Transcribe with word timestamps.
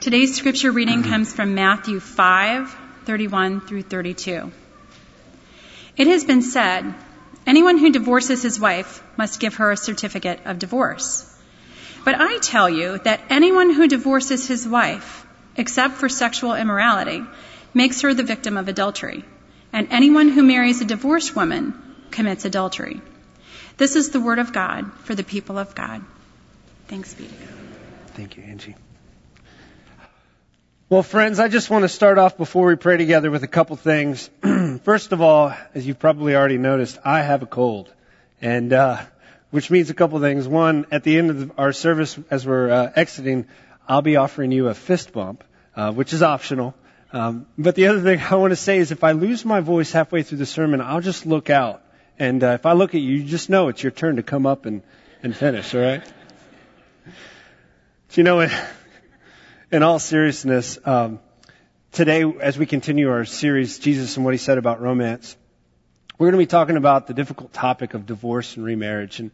Today's 0.00 0.34
scripture 0.34 0.72
reading 0.72 1.02
comes 1.02 1.30
from 1.30 1.54
Matthew 1.54 2.00
5 2.00 2.74
31 3.04 3.60
through 3.60 3.82
32. 3.82 4.50
It 5.94 6.06
has 6.06 6.24
been 6.24 6.40
said, 6.40 6.94
anyone 7.46 7.76
who 7.76 7.92
divorces 7.92 8.42
his 8.42 8.58
wife 8.58 9.02
must 9.18 9.40
give 9.40 9.56
her 9.56 9.70
a 9.70 9.76
certificate 9.76 10.40
of 10.46 10.58
divorce. 10.58 11.30
But 12.02 12.14
I 12.18 12.38
tell 12.38 12.70
you 12.70 12.96
that 13.00 13.20
anyone 13.28 13.74
who 13.74 13.88
divorces 13.88 14.48
his 14.48 14.66
wife, 14.66 15.26
except 15.58 15.96
for 15.96 16.08
sexual 16.08 16.54
immorality, 16.54 17.22
makes 17.74 18.00
her 18.00 18.14
the 18.14 18.22
victim 18.22 18.56
of 18.56 18.68
adultery. 18.68 19.22
And 19.70 19.88
anyone 19.90 20.30
who 20.30 20.42
marries 20.42 20.80
a 20.80 20.86
divorced 20.86 21.36
woman 21.36 21.74
commits 22.10 22.46
adultery. 22.46 23.02
This 23.76 23.96
is 23.96 24.08
the 24.08 24.20
word 24.20 24.38
of 24.38 24.54
God 24.54 24.90
for 25.04 25.14
the 25.14 25.24
people 25.24 25.58
of 25.58 25.74
God. 25.74 26.02
Thanks 26.88 27.12
be 27.12 27.24
to 27.24 27.34
God. 27.34 27.48
Thank 28.14 28.38
you, 28.38 28.44
Angie. 28.44 28.76
Well, 30.90 31.04
friends, 31.04 31.38
I 31.38 31.46
just 31.46 31.70
want 31.70 31.84
to 31.84 31.88
start 31.88 32.18
off 32.18 32.36
before 32.36 32.66
we 32.66 32.74
pray 32.74 32.96
together 32.96 33.30
with 33.30 33.44
a 33.44 33.46
couple 33.46 33.76
things. 33.76 34.28
First 34.82 35.12
of 35.12 35.20
all, 35.20 35.54
as 35.72 35.86
you've 35.86 36.00
probably 36.00 36.34
already 36.34 36.58
noticed, 36.58 36.98
I 37.04 37.22
have 37.22 37.44
a 37.44 37.46
cold, 37.46 37.94
and 38.42 38.72
uh, 38.72 39.00
which 39.52 39.70
means 39.70 39.90
a 39.90 39.94
couple 39.94 40.18
things. 40.18 40.48
One, 40.48 40.86
at 40.90 41.04
the 41.04 41.16
end 41.16 41.30
of 41.30 41.52
our 41.58 41.72
service, 41.72 42.18
as 42.28 42.44
we're 42.44 42.70
uh, 42.70 42.90
exiting, 42.96 43.46
I'll 43.86 44.02
be 44.02 44.16
offering 44.16 44.50
you 44.50 44.66
a 44.66 44.74
fist 44.74 45.12
bump, 45.12 45.44
uh, 45.76 45.92
which 45.92 46.12
is 46.12 46.24
optional. 46.24 46.74
Um, 47.12 47.46
but 47.56 47.76
the 47.76 47.86
other 47.86 48.00
thing 48.00 48.18
I 48.28 48.34
want 48.34 48.50
to 48.50 48.56
say 48.56 48.78
is, 48.78 48.90
if 48.90 49.04
I 49.04 49.12
lose 49.12 49.44
my 49.44 49.60
voice 49.60 49.92
halfway 49.92 50.24
through 50.24 50.38
the 50.38 50.46
sermon, 50.46 50.80
I'll 50.80 51.00
just 51.00 51.24
look 51.24 51.50
out, 51.50 51.84
and 52.18 52.42
uh, 52.42 52.58
if 52.58 52.66
I 52.66 52.72
look 52.72 52.96
at 52.96 53.00
you, 53.00 53.18
you 53.18 53.28
just 53.28 53.48
know 53.48 53.68
it's 53.68 53.80
your 53.80 53.92
turn 53.92 54.16
to 54.16 54.24
come 54.24 54.44
up 54.44 54.66
and 54.66 54.82
and 55.22 55.36
finish. 55.36 55.72
All 55.72 55.82
right. 55.82 56.02
Do 57.04 57.12
you 58.20 58.24
know, 58.24 58.40
in 59.70 59.82
all 59.82 59.98
seriousness, 59.98 60.78
um, 60.84 61.20
today 61.92 62.24
as 62.40 62.58
we 62.58 62.66
continue 62.66 63.08
our 63.08 63.24
series, 63.24 63.78
Jesus 63.78 64.16
and 64.16 64.24
what 64.24 64.34
He 64.34 64.38
said 64.38 64.58
about 64.58 64.80
romance, 64.80 65.36
we're 66.18 66.26
going 66.26 66.40
to 66.40 66.44
be 66.44 66.46
talking 66.46 66.76
about 66.76 67.06
the 67.06 67.14
difficult 67.14 67.52
topic 67.52 67.94
of 67.94 68.04
divorce 68.04 68.56
and 68.56 68.64
remarriage. 68.64 69.20
And 69.20 69.30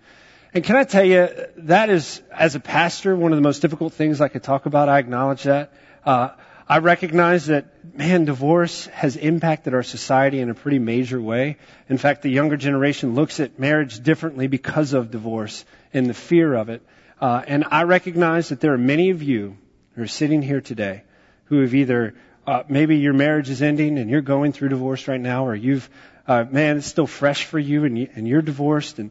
and 0.55 0.65
can 0.65 0.77
I 0.77 0.85
tell 0.85 1.05
you, 1.05 1.29
that 1.59 1.91
is, 1.91 2.23
as 2.33 2.55
a 2.55 2.61
pastor, 2.61 3.15
one 3.15 3.33
of 3.33 3.37
the 3.37 3.43
most 3.43 3.61
difficult 3.61 3.93
things 3.93 4.21
I 4.21 4.29
could 4.29 4.43
talk 4.43 4.65
about. 4.65 4.89
I 4.89 4.99
acknowledge 4.99 5.43
that. 5.43 5.75
Uh, 6.05 6.31
I 6.69 6.79
recognize 6.79 7.47
that, 7.47 7.95
man, 7.95 8.25
divorce 8.25 8.87
has 8.87 9.17
impacted 9.17 9.75
our 9.75 9.83
society 9.83 10.41
in 10.41 10.49
a 10.49 10.55
pretty 10.55 10.79
major 10.79 11.21
way. 11.21 11.59
In 11.91 11.99
fact, 11.99 12.23
the 12.23 12.31
younger 12.31 12.57
generation 12.57 13.15
looks 13.15 13.39
at 13.39 13.59
marriage 13.59 14.01
differently 14.01 14.47
because 14.47 14.95
of 14.95 15.11
divorce 15.11 15.65
and 15.93 16.09
the 16.09 16.15
fear 16.15 16.55
of 16.55 16.71
it. 16.71 16.83
Uh, 17.21 17.43
and 17.47 17.65
I 17.71 17.83
recognize 17.83 18.49
that 18.49 18.61
there 18.61 18.73
are 18.73 18.79
many 18.79 19.11
of 19.11 19.23
you 19.23 19.59
who 19.97 20.03
are 20.03 20.07
sitting 20.07 20.43
here 20.43 20.61
today 20.61 21.03
who 21.47 21.63
have 21.63 21.75
either, 21.75 22.15
uh, 22.47 22.63
maybe 22.69 22.99
your 22.99 23.15
marriage 23.15 23.51
is 23.51 23.63
ending 23.63 23.99
and 23.99 24.11
you're 24.11 24.21
going 24.21 24.53
through 24.53 24.69
divorce 24.69 25.09
right 25.09 25.21
now, 25.21 25.47
or 25.47 25.55
you've, 25.55 25.89
uh, 26.29 26.45
man, 26.51 26.77
it's 26.77 26.87
still 26.87 27.07
fresh 27.07 27.45
for 27.45 27.59
you 27.59 27.85
and, 27.85 27.99
you, 27.99 28.09
and 28.15 28.29
you're 28.29 28.43
divorced, 28.43 28.99
and, 28.99 29.11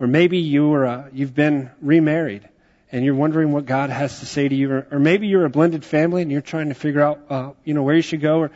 or 0.00 0.06
maybe 0.06 0.38
you 0.38 0.72
are, 0.74 0.86
uh, 0.86 1.08
you've 1.12 1.34
been 1.34 1.70
remarried 1.80 2.48
and 2.90 3.04
you're 3.04 3.14
wondering 3.14 3.52
what 3.52 3.66
God 3.66 3.90
has 3.90 4.20
to 4.20 4.26
say 4.26 4.48
to 4.48 4.54
you, 4.54 4.70
or, 4.70 4.86
or 4.90 4.98
maybe 4.98 5.26
you're 5.26 5.44
a 5.44 5.50
blended 5.50 5.84
family 5.84 6.22
and 6.22 6.30
you're 6.30 6.40
trying 6.40 6.68
to 6.68 6.74
figure 6.74 7.00
out, 7.00 7.20
uh, 7.30 7.50
you 7.64 7.74
know, 7.74 7.82
where 7.82 7.94
you 7.94 8.02
should 8.02 8.20
go, 8.20 8.40
or, 8.40 8.50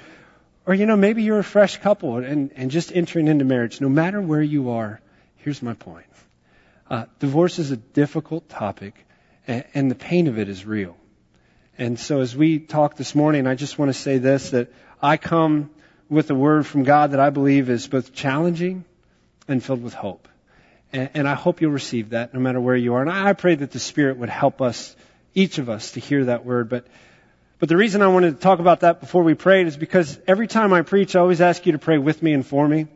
or 0.67 0.75
you 0.75 0.87
know, 0.87 0.97
maybe 0.97 1.23
you're 1.23 1.39
a 1.39 1.45
fresh 1.45 1.79
couple 1.79 2.17
and, 2.19 2.53
and 2.57 2.71
just 2.71 2.95
entering 2.95 3.29
into 3.29 3.45
marriage. 3.45 3.81
No 3.81 3.89
matter 3.89 4.21
where 4.21 4.43
you 4.43 4.71
are, 4.71 5.01
here's 5.37 5.63
my 5.63 5.75
point. 5.75 6.07
Uh, 6.91 7.07
divorce 7.19 7.59
is 7.59 7.71
a 7.71 7.77
difficult 7.77 8.49
topic, 8.49 8.95
and, 9.47 9.65
and 9.75 9.91
the 9.91 9.95
pain 9.95 10.27
of 10.27 10.39
it 10.39 10.49
is 10.49 10.65
real. 10.65 10.97
And 11.79 11.99
so 11.99 12.21
as 12.21 12.37
we 12.37 12.59
talk 12.59 12.97
this 12.97 13.15
morning, 13.15 13.47
I 13.47 13.55
just 13.55 13.79
want 13.79 13.91
to 13.91 13.99
say 13.99 14.19
this, 14.19 14.51
that 14.51 14.73
I 15.01 15.17
come 15.17 15.71
with 16.09 16.29
a 16.31 16.35
word 16.35 16.67
from 16.67 16.83
God 16.83 17.13
that 17.13 17.21
I 17.21 17.31
believe 17.31 17.71
is 17.71 17.87
both 17.87 18.13
challenging 18.13 18.85
and 19.47 19.63
filled 19.63 19.85
with 19.85 19.95
hope. 19.95 20.27
And, 20.93 21.09
and 21.15 21.29
I 21.29 21.35
hope 21.35 21.61
you'll 21.61 21.71
receive 21.71 22.11
that 22.11 22.35
no 22.35 22.41
matter 22.41 22.61
where 22.61 22.75
you 22.75 22.95
are. 22.95 23.03
And 23.03 23.11
I, 23.11 23.29
I 23.29 23.33
pray 23.33 23.55
that 23.55 23.71
the 23.71 23.79
Spirit 23.79 24.17
would 24.17 24.29
help 24.29 24.61
us, 24.61 24.97
each 25.35 25.59
of 25.59 25.71
us, 25.71 25.93
to 25.93 26.01
hear 26.01 26.25
that 26.25 26.45
word. 26.45 26.69
But, 26.69 26.85
but 27.61 27.69
the 27.69 27.77
reason 27.77 28.03
I 28.03 28.09
wanted 28.09 28.35
to 28.35 28.41
talk 28.41 28.59
about 28.59 28.81
that 28.81 29.01
before 29.01 29.23
we 29.23 29.35
prayed 29.35 29.69
is 29.69 29.77
because 29.77 30.19
every 30.27 30.49
time 30.49 30.73
I 30.73 30.83
preach, 30.83 31.15
I 31.15 31.21
always 31.21 31.41
ask 31.41 31.65
you 31.65 31.73
to 31.73 31.79
pray 31.79 31.99
with 31.99 32.21
me 32.25 32.33
and 32.33 32.45
for 32.45 32.67
me. 32.67 32.89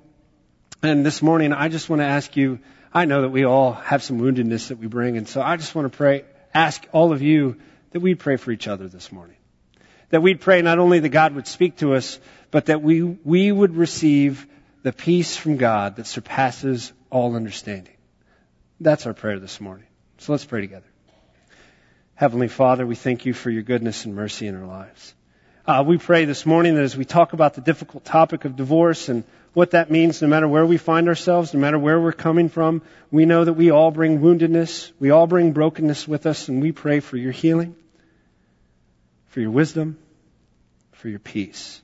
And 0.82 1.06
this 1.06 1.22
morning, 1.22 1.52
I 1.52 1.68
just 1.68 1.88
want 1.88 2.00
to 2.00 2.06
ask 2.06 2.36
you, 2.36 2.58
I 2.92 3.04
know 3.04 3.22
that 3.22 3.28
we 3.28 3.44
all 3.44 3.74
have 3.74 4.02
some 4.02 4.20
woundedness 4.20 4.68
that 4.68 4.78
we 4.78 4.88
bring, 4.88 5.16
and 5.16 5.28
so 5.28 5.40
I 5.40 5.56
just 5.56 5.72
want 5.76 5.90
to 5.90 5.96
pray, 5.96 6.24
ask 6.52 6.84
all 6.90 7.12
of 7.12 7.22
you 7.22 7.58
that 7.92 8.00
we'd 8.00 8.18
pray 8.18 8.36
for 8.36 8.50
each 8.50 8.68
other 8.68 8.88
this 8.88 9.12
morning. 9.12 9.36
That 10.10 10.22
we'd 10.22 10.40
pray 10.40 10.60
not 10.62 10.78
only 10.78 10.98
that 10.98 11.08
God 11.08 11.34
would 11.34 11.46
speak 11.46 11.76
to 11.78 11.94
us, 11.94 12.18
but 12.50 12.66
that 12.66 12.82
we, 12.82 13.02
we 13.02 13.50
would 13.50 13.76
receive 13.76 14.46
the 14.82 14.92
peace 14.92 15.36
from 15.36 15.56
God 15.56 15.96
that 15.96 16.06
surpasses 16.06 16.92
all 17.10 17.36
understanding. 17.36 17.96
That's 18.80 19.06
our 19.06 19.14
prayer 19.14 19.38
this 19.38 19.60
morning. 19.60 19.86
So 20.18 20.32
let's 20.32 20.44
pray 20.44 20.60
together. 20.60 20.86
Heavenly 22.14 22.48
Father, 22.48 22.86
we 22.86 22.94
thank 22.94 23.26
you 23.26 23.32
for 23.32 23.50
your 23.50 23.62
goodness 23.62 24.04
and 24.04 24.14
mercy 24.14 24.46
in 24.46 24.56
our 24.56 24.66
lives. 24.66 25.14
Uh, 25.66 25.84
we 25.86 25.96
pray 25.96 26.24
this 26.24 26.44
morning 26.44 26.74
that 26.74 26.82
as 26.82 26.96
we 26.96 27.04
talk 27.04 27.32
about 27.32 27.54
the 27.54 27.60
difficult 27.60 28.04
topic 28.04 28.44
of 28.44 28.56
divorce 28.56 29.08
and 29.08 29.24
what 29.54 29.72
that 29.72 29.90
means 29.90 30.22
no 30.22 30.28
matter 30.28 30.48
where 30.48 30.64
we 30.64 30.76
find 30.76 31.08
ourselves, 31.08 31.52
no 31.54 31.60
matter 31.60 31.78
where 31.78 32.00
we're 32.00 32.12
coming 32.12 32.48
from. 32.48 32.82
We 33.10 33.26
know 33.26 33.44
that 33.44 33.52
we 33.52 33.70
all 33.70 33.90
bring 33.90 34.20
woundedness, 34.20 34.92
we 34.98 35.10
all 35.10 35.26
bring 35.26 35.52
brokenness 35.52 36.08
with 36.08 36.26
us, 36.26 36.48
and 36.48 36.62
we 36.62 36.72
pray 36.72 37.00
for 37.00 37.16
your 37.16 37.32
healing, 37.32 37.76
for 39.32 39.40
your 39.40 39.50
wisdom, 39.50 39.96
for 40.92 41.08
your 41.08 41.18
peace. 41.18 41.80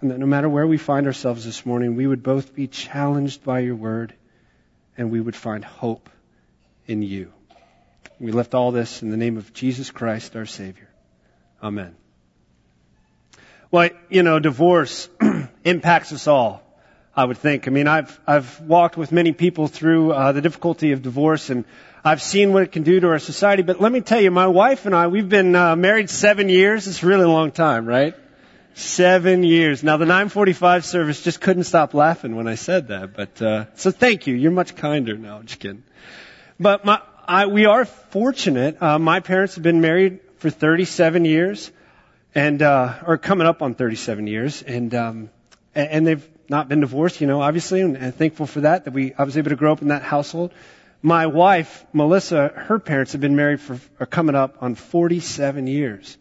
And 0.00 0.12
that 0.12 0.18
no 0.18 0.26
matter 0.26 0.48
where 0.48 0.66
we 0.66 0.78
find 0.78 1.06
ourselves 1.08 1.44
this 1.44 1.66
morning, 1.66 1.96
we 1.96 2.06
would 2.06 2.22
both 2.22 2.54
be 2.54 2.68
challenged 2.68 3.42
by 3.42 3.58
your 3.58 3.74
word 3.74 4.14
and 4.96 5.10
we 5.10 5.20
would 5.20 5.34
find 5.34 5.64
hope 5.64 6.08
in 6.86 7.02
you. 7.02 7.32
We 8.20 8.30
lift 8.30 8.54
all 8.54 8.70
this 8.70 9.02
in 9.02 9.10
the 9.10 9.16
name 9.16 9.36
of 9.36 9.52
Jesus 9.52 9.90
Christ, 9.90 10.36
our 10.36 10.46
Savior. 10.46 10.88
Amen. 11.60 11.96
Well, 13.72 13.90
you 14.08 14.22
know, 14.22 14.38
divorce 14.38 15.08
impacts 15.64 16.12
us 16.12 16.28
all. 16.28 16.62
I 17.16 17.24
would 17.24 17.38
think. 17.38 17.66
I 17.66 17.72
mean, 17.72 17.88
I've 17.88 18.20
I've 18.24 18.60
walked 18.60 18.96
with 18.96 19.10
many 19.10 19.32
people 19.32 19.66
through 19.66 20.12
uh, 20.12 20.30
the 20.30 20.40
difficulty 20.40 20.92
of 20.92 21.02
divorce, 21.02 21.50
and 21.50 21.64
I've 22.02 22.22
seen 22.22 22.52
what 22.54 22.62
it 22.62 22.72
can 22.72 22.82
do 22.82 22.98
to 23.00 23.08
our 23.08 23.18
society. 23.18 23.62
But 23.62 23.80
let 23.80 23.92
me 23.92 24.00
tell 24.00 24.20
you, 24.20 24.30
my 24.30 24.46
wife 24.46 24.86
and 24.86 24.94
I, 24.94 25.08
we've 25.08 25.28
been 25.28 25.54
uh, 25.54 25.76
married 25.76 26.08
seven 26.08 26.48
years. 26.48 26.86
It's 26.86 27.02
a 27.02 27.06
really 27.06 27.26
long 27.26 27.52
time, 27.52 27.84
right? 27.84 28.14
Seven 28.74 29.42
years. 29.42 29.82
Now, 29.82 29.98
the 29.98 30.06
945 30.06 30.84
service 30.86 31.22
just 31.22 31.40
couldn't 31.42 31.64
stop 31.64 31.92
laughing 31.92 32.36
when 32.36 32.48
I 32.48 32.54
said 32.54 32.88
that. 32.88 33.14
But 33.14 33.42
uh, 33.42 33.66
so 33.74 33.90
thank 33.90 34.26
you. 34.26 34.34
You're 34.34 34.50
much 34.50 34.76
kinder 34.76 35.18
now, 35.18 35.42
just. 35.42 35.82
But 36.58 36.86
my, 36.86 37.02
I, 37.28 37.46
we 37.46 37.66
are 37.66 37.84
fortunate. 37.84 38.82
Uh, 38.82 38.98
my 38.98 39.20
parents 39.20 39.56
have 39.56 39.64
been 39.64 39.82
married 39.82 40.20
for 40.38 40.48
37 40.48 41.26
years, 41.26 41.70
and 42.34 42.62
uh, 42.62 42.94
or 43.06 43.18
coming 43.18 43.46
up 43.46 43.60
on 43.60 43.74
37 43.74 44.26
years, 44.26 44.62
and 44.62 44.94
um, 44.94 45.30
and 45.74 46.06
they've 46.06 46.26
not 46.48 46.68
been 46.68 46.80
divorced, 46.80 47.20
you 47.20 47.26
know, 47.26 47.42
obviously, 47.42 47.80
and, 47.80 47.96
and 47.96 48.14
thankful 48.14 48.46
for 48.46 48.62
that, 48.62 48.84
that 48.84 48.92
we, 48.92 49.14
I 49.14 49.22
was 49.22 49.36
able 49.36 49.50
to 49.50 49.56
grow 49.56 49.72
up 49.72 49.82
in 49.82 49.88
that 49.88 50.02
household. 50.02 50.52
My 51.02 51.26
wife, 51.26 51.86
Melissa, 51.92 52.52
her 52.54 52.78
parents 52.78 53.12
have 53.12 53.20
been 53.20 53.36
married 53.36 53.60
for, 53.60 53.78
are 53.98 54.06
coming 54.06 54.34
up 54.34 54.62
on 54.62 54.74
47 54.74 55.66
years. 55.66 56.18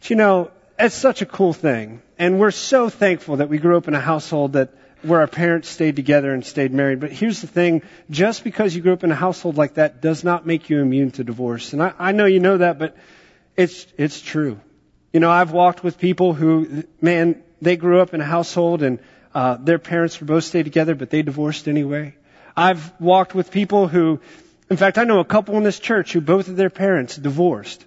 But 0.00 0.10
you 0.10 0.16
know, 0.16 0.50
it's 0.78 0.94
such 0.94 1.22
a 1.22 1.26
cool 1.26 1.52
thing. 1.52 2.02
And 2.18 2.38
we're 2.38 2.50
so 2.50 2.90
thankful 2.90 3.38
that 3.38 3.48
we 3.48 3.58
grew 3.58 3.76
up 3.76 3.88
in 3.88 3.94
a 3.94 4.00
household 4.00 4.52
that, 4.52 4.74
where 5.02 5.20
our 5.20 5.26
parents 5.26 5.68
stayed 5.68 5.96
together 5.96 6.32
and 6.34 6.44
stayed 6.44 6.72
married. 6.72 7.00
But 7.00 7.12
here's 7.12 7.40
the 7.40 7.46
thing, 7.46 7.82
just 8.10 8.44
because 8.44 8.74
you 8.74 8.82
grew 8.82 8.92
up 8.92 9.04
in 9.04 9.10
a 9.10 9.16
household 9.16 9.56
like 9.56 9.74
that 9.74 10.02
does 10.02 10.24
not 10.24 10.46
make 10.46 10.68
you 10.68 10.80
immune 10.80 11.12
to 11.12 11.24
divorce. 11.24 11.72
And 11.72 11.82
I, 11.82 11.94
I 11.98 12.12
know 12.12 12.26
you 12.26 12.40
know 12.40 12.58
that, 12.58 12.78
but 12.78 12.96
it's, 13.56 13.86
it's 13.96 14.20
true. 14.20 14.60
You 15.12 15.20
know, 15.20 15.30
I've 15.30 15.52
walked 15.52 15.82
with 15.82 15.98
people 15.98 16.34
who, 16.34 16.84
man, 17.00 17.42
they 17.62 17.76
grew 17.76 18.00
up 18.00 18.12
in 18.12 18.20
a 18.20 18.24
household 18.24 18.82
and 18.82 18.98
uh, 19.34 19.56
their 19.56 19.78
parents 19.78 20.20
were 20.20 20.26
both 20.26 20.44
stayed 20.44 20.64
together, 20.64 20.94
but 20.94 21.08
they 21.08 21.22
divorced 21.22 21.68
anyway. 21.68 22.14
I've 22.56 22.98
walked 23.00 23.34
with 23.34 23.50
people 23.50 23.86
who, 23.86 24.20
in 24.70 24.76
fact, 24.76 24.96
I 24.96 25.04
know 25.04 25.20
a 25.20 25.24
couple 25.24 25.56
in 25.56 25.62
this 25.62 25.78
church 25.78 26.12
who 26.12 26.20
both 26.20 26.48
of 26.48 26.56
their 26.56 26.70
parents 26.70 27.16
divorced, 27.16 27.84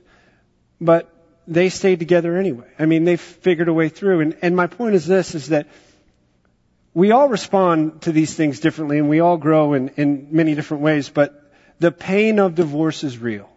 but 0.80 1.12
they 1.48 1.70
stayed 1.70 1.98
together 1.98 2.38
anyway. 2.38 2.68
I 2.78 2.86
mean, 2.86 3.04
they 3.04 3.18
figured 3.18 3.68
a 3.68 3.74
way 3.74 3.90
through. 3.90 4.22
And, 4.22 4.38
and 4.44 4.56
my 4.56 4.68
point 4.68 4.94
is 4.94 5.08
this, 5.08 5.34
is 5.34 5.48
that 5.48 5.68
we 6.94 7.12
all 7.12 7.28
respond 7.28 8.04
to 8.04 8.12
these 8.12 8.36
things 8.36 8.60
differently 8.60 9.00
and 9.00 9.10
we 9.10 9.20
all 9.20 9.38
grow 9.38 9.74
in, 9.74 9.90
in 9.90 10.28
many 10.32 10.54
different 10.54 10.84
ways, 10.84 11.10
but 11.10 11.52
the 11.80 11.92
pain 11.92 12.40
of 12.40 12.56
divorce 12.56 13.04
is 13.04 13.18
real. 13.18 13.50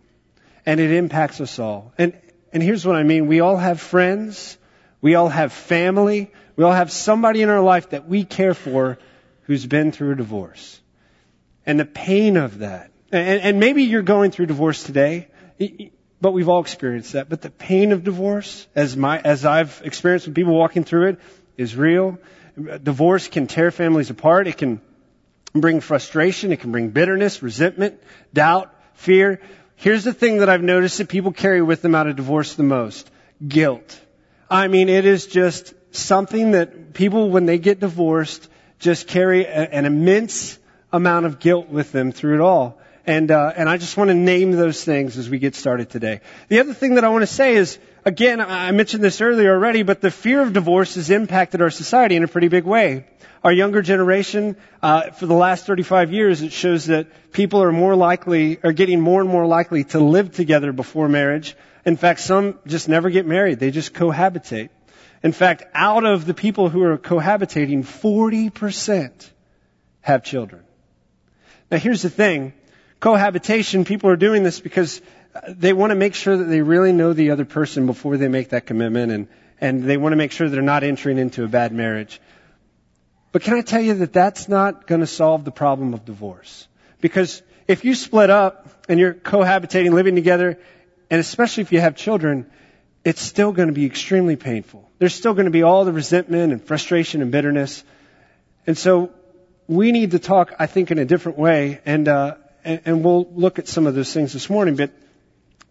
And 0.65 0.81
it 0.81 0.93
impacts 0.93 1.41
us 1.41 1.59
all. 1.59 1.93
And, 1.99 2.17
and 2.53 2.63
here's 2.63 2.87
what 2.87 2.97
I 2.97 3.03
mean. 3.03 3.27
We 3.27 3.41
all 3.41 3.57
have 3.57 3.81
friends. 3.81 4.57
We 5.01 5.17
all 5.17 5.29
have 5.29 5.53
family. 5.53 6.31
We 6.57 6.65
all 6.65 6.73
have 6.73 6.93
somebody 6.93 7.43
in 7.43 7.49
our 7.49 7.63
life 7.63 7.91
that 7.91 8.09
we 8.09 8.25
care 8.25 8.55
for 8.55 8.99
who's 9.43 9.67
been 9.67 9.93
through 9.93 10.13
a 10.13 10.17
divorce. 10.17 10.81
And 11.67 11.79
the 11.79 11.85
pain 11.85 12.37
of 12.37 12.59
that. 12.59 12.91
And, 13.11 13.41
and 13.41 13.61
maybe 13.61 13.85
you're 13.85 14.03
going 14.03 14.31
through 14.31 14.47
divorce 14.47 14.83
today. 14.83 15.29
but 16.21 16.33
we've 16.33 16.49
all 16.49 16.61
experienced 16.61 17.13
that. 17.13 17.29
But 17.29 17.43
the 17.43 17.51
pain 17.51 17.93
of 17.93 18.05
divorce, 18.05 18.67
as 18.75 18.97
my, 18.97 19.21
as 19.21 19.45
I've 19.45 19.81
experienced 19.85 20.27
with 20.27 20.35
people 20.35 20.55
walking 20.55 20.85
through 20.85 21.11
it, 21.11 21.21
is 21.57 21.77
real. 21.77 22.19
Divorce 22.83 23.29
can 23.29 23.47
tear 23.47 23.71
families 23.71 24.11
apart. 24.11 24.47
It 24.47 24.57
can 24.57 24.81
bring 25.55 25.81
frustration. 25.81 26.53
It 26.53 26.61
can 26.61 26.73
bring 26.73 26.91
bitterness, 26.91 27.43
resentment, 27.43 28.03
doubt, 28.33 28.75
fear. 28.95 29.41
Here's 29.77 30.05
the 30.05 30.13
thing 30.13 30.39
that 30.39 30.49
I've 30.49 30.63
noticed 30.63 30.99
that 30.99 31.09
people 31.09 31.33
carry 31.33 31.63
with 31.63 31.83
them 31.83 31.95
out 31.95 32.07
of 32.07 32.17
divorce 32.17 32.55
the 32.55 32.63
most. 32.63 33.11
Guilt. 33.47 33.99
I 34.49 34.69
mean, 34.69 34.89
it 34.89 35.05
is 35.05 35.27
just 35.27 35.75
something 35.91 36.53
that 36.53 36.93
people, 36.93 37.31
when 37.31 37.47
they 37.47 37.59
get 37.59 37.81
divorced, 37.81 38.49
just 38.79 39.09
carry 39.09 39.45
a, 39.45 39.49
an 39.49 39.85
immense 39.85 40.59
amount 40.93 41.27
of 41.27 41.39
guilt 41.39 41.69
with 41.69 41.93
them 41.93 42.13
through 42.13 42.35
it 42.35 42.41
all. 42.41 42.79
And, 43.05 43.31
uh, 43.31 43.53
and 43.57 43.69
I 43.69 43.79
just 43.79 43.97
want 43.97 44.09
to 44.09 44.15
name 44.15 44.53
those 44.53 44.85
things 44.85 45.19
as 45.19 45.29
we 45.29 45.39
get 45.39 45.57
started 45.57 45.91
today. 45.91 46.21
The 46.49 46.61
other 46.61 46.73
thing 46.73 46.95
that 46.95 47.05
I 47.05 47.09
want 47.09 47.23
to 47.23 47.27
say 47.27 47.55
is, 47.57 47.79
again, 48.05 48.41
I 48.41 48.71
mentioned 48.71 49.03
this 49.03 49.21
earlier 49.21 49.53
already, 49.53 49.83
but 49.83 50.01
the 50.01 50.11
fear 50.11 50.41
of 50.41 50.53
divorce 50.53 50.95
has 50.95 51.11
impacted 51.11 51.63
our 51.63 51.71
society 51.71 52.15
in 52.15 52.23
a 52.23 52.29
pretty 52.29 52.49
big 52.49 52.65
way. 52.65 53.07
Our 53.43 53.53
younger 53.53 53.83
generation, 53.83 54.57
uh, 54.83 55.11
for 55.11 55.27
the 55.27 55.35
last 55.35 55.67
35 55.67 56.13
years, 56.13 56.43
it 56.43 56.53
shows 56.53 56.87
that 56.87 57.33
people 57.33 57.61
are 57.61 57.73
more 57.73 57.97
likely, 57.97 58.63
are 58.63 58.73
getting 58.73 59.01
more 59.01 59.21
and 59.21 59.29
more 59.29 59.47
likely 59.47 59.83
to 59.85 59.99
live 59.99 60.31
together 60.31 60.73
before 60.73 61.09
marriage. 61.09 61.57
In 61.85 61.97
fact, 61.97 62.21
some 62.21 62.61
just 62.69 62.89
never 62.89 63.11
get 63.11 63.27
married. 63.27 63.59
They 63.59 63.73
just 63.73 63.95
cohabitate. 63.95 64.69
In 65.25 65.33
fact, 65.33 65.65
out 65.75 66.05
of 66.05 66.25
the 66.25 66.35
people 66.35 66.69
who 66.69 66.85
are 66.85 66.99
cohabitating, 66.99 67.85
40% 67.85 69.31
have 70.03 70.23
children. 70.23 70.63
Now 71.73 71.79
here's 71.79 72.03
the 72.03 72.11
thing 72.11 72.53
cohabitation, 73.01 73.85
people 73.87 74.11
are 74.11 74.17
doing 74.17 74.45
this 74.45 74.61
because 74.61 75.01
they 75.49 75.73
want 75.73 75.91
to 75.91 75.97
make 75.97 76.15
sure 76.15 76.37
that 76.37 76.45
they 76.45 76.61
really 76.61 76.93
know 76.93 77.15
the 77.15 77.31
other 77.31 77.47
person 77.47 77.87
before 77.87 78.19
they 78.19 78.29
make 78.29 78.51
that 78.51 78.67
commitment 78.67 79.11
and, 79.11 79.29
and 79.59 79.83
they 79.83 79.97
want 79.97 80.13
to 80.13 80.17
make 80.17 80.33
sure 80.33 80.49
they're 80.51 80.61
not 80.63 80.85
entering 80.85 81.17
into 81.17 81.45
a 81.45 81.49
bad 81.49 81.73
marriage. 81.73 82.21
But 83.33 83.43
can 83.43 83.55
I 83.55 83.63
tell 83.63 83.81
you 83.81 83.95
that 83.95 84.13
that's 84.13 84.49
not 84.49 84.87
going 84.87 85.01
to 85.01 85.07
solve 85.07 85.47
the 85.47 85.51
problem 85.51 85.95
of 85.95 86.05
divorce? 86.05 86.69
Because 87.01 87.43
if 87.67 87.87
you 87.87 87.95
split 87.95 88.29
up 88.29 88.69
and 88.91 89.01
you're 89.01 89.15
cohabitating, 89.15 89.93
living 89.93 90.15
together, 90.15 90.59
and 91.11 91.21
especially 91.21 91.63
if 91.63 91.73
you 91.73 91.81
have 91.81 91.97
children, 91.97 92.51
it's 93.03 93.23
still 93.23 93.53
going 93.53 93.69
to 93.69 93.75
be 93.75 93.87
extremely 93.87 94.37
painful. 94.37 94.89
There's 94.99 95.15
still 95.15 95.33
going 95.33 95.47
to 95.47 95.51
be 95.51 95.63
all 95.63 95.87
the 95.87 95.93
resentment 95.93 96.53
and 96.53 96.63
frustration 96.63 97.23
and 97.23 97.33
bitterness. 97.33 97.83
And 98.67 98.77
so 98.77 99.11
we 99.69 99.93
need 99.93 100.13
to 100.13 100.19
talk, 100.19 100.55
I 100.59 100.67
think, 100.67 100.91
in 100.91 100.99
a 100.99 101.05
different 101.05 101.39
way. 101.39 101.81
And, 101.85 102.09
uh, 102.09 102.37
and, 102.65 102.81
and 102.85 103.05
we'll 103.05 103.29
look 103.33 103.59
at 103.59 103.69
some 103.69 103.87
of 103.87 103.95
those 103.95 104.13
things 104.13 104.33
this 104.33 104.51
morning. 104.51 104.77
But, 104.77 104.91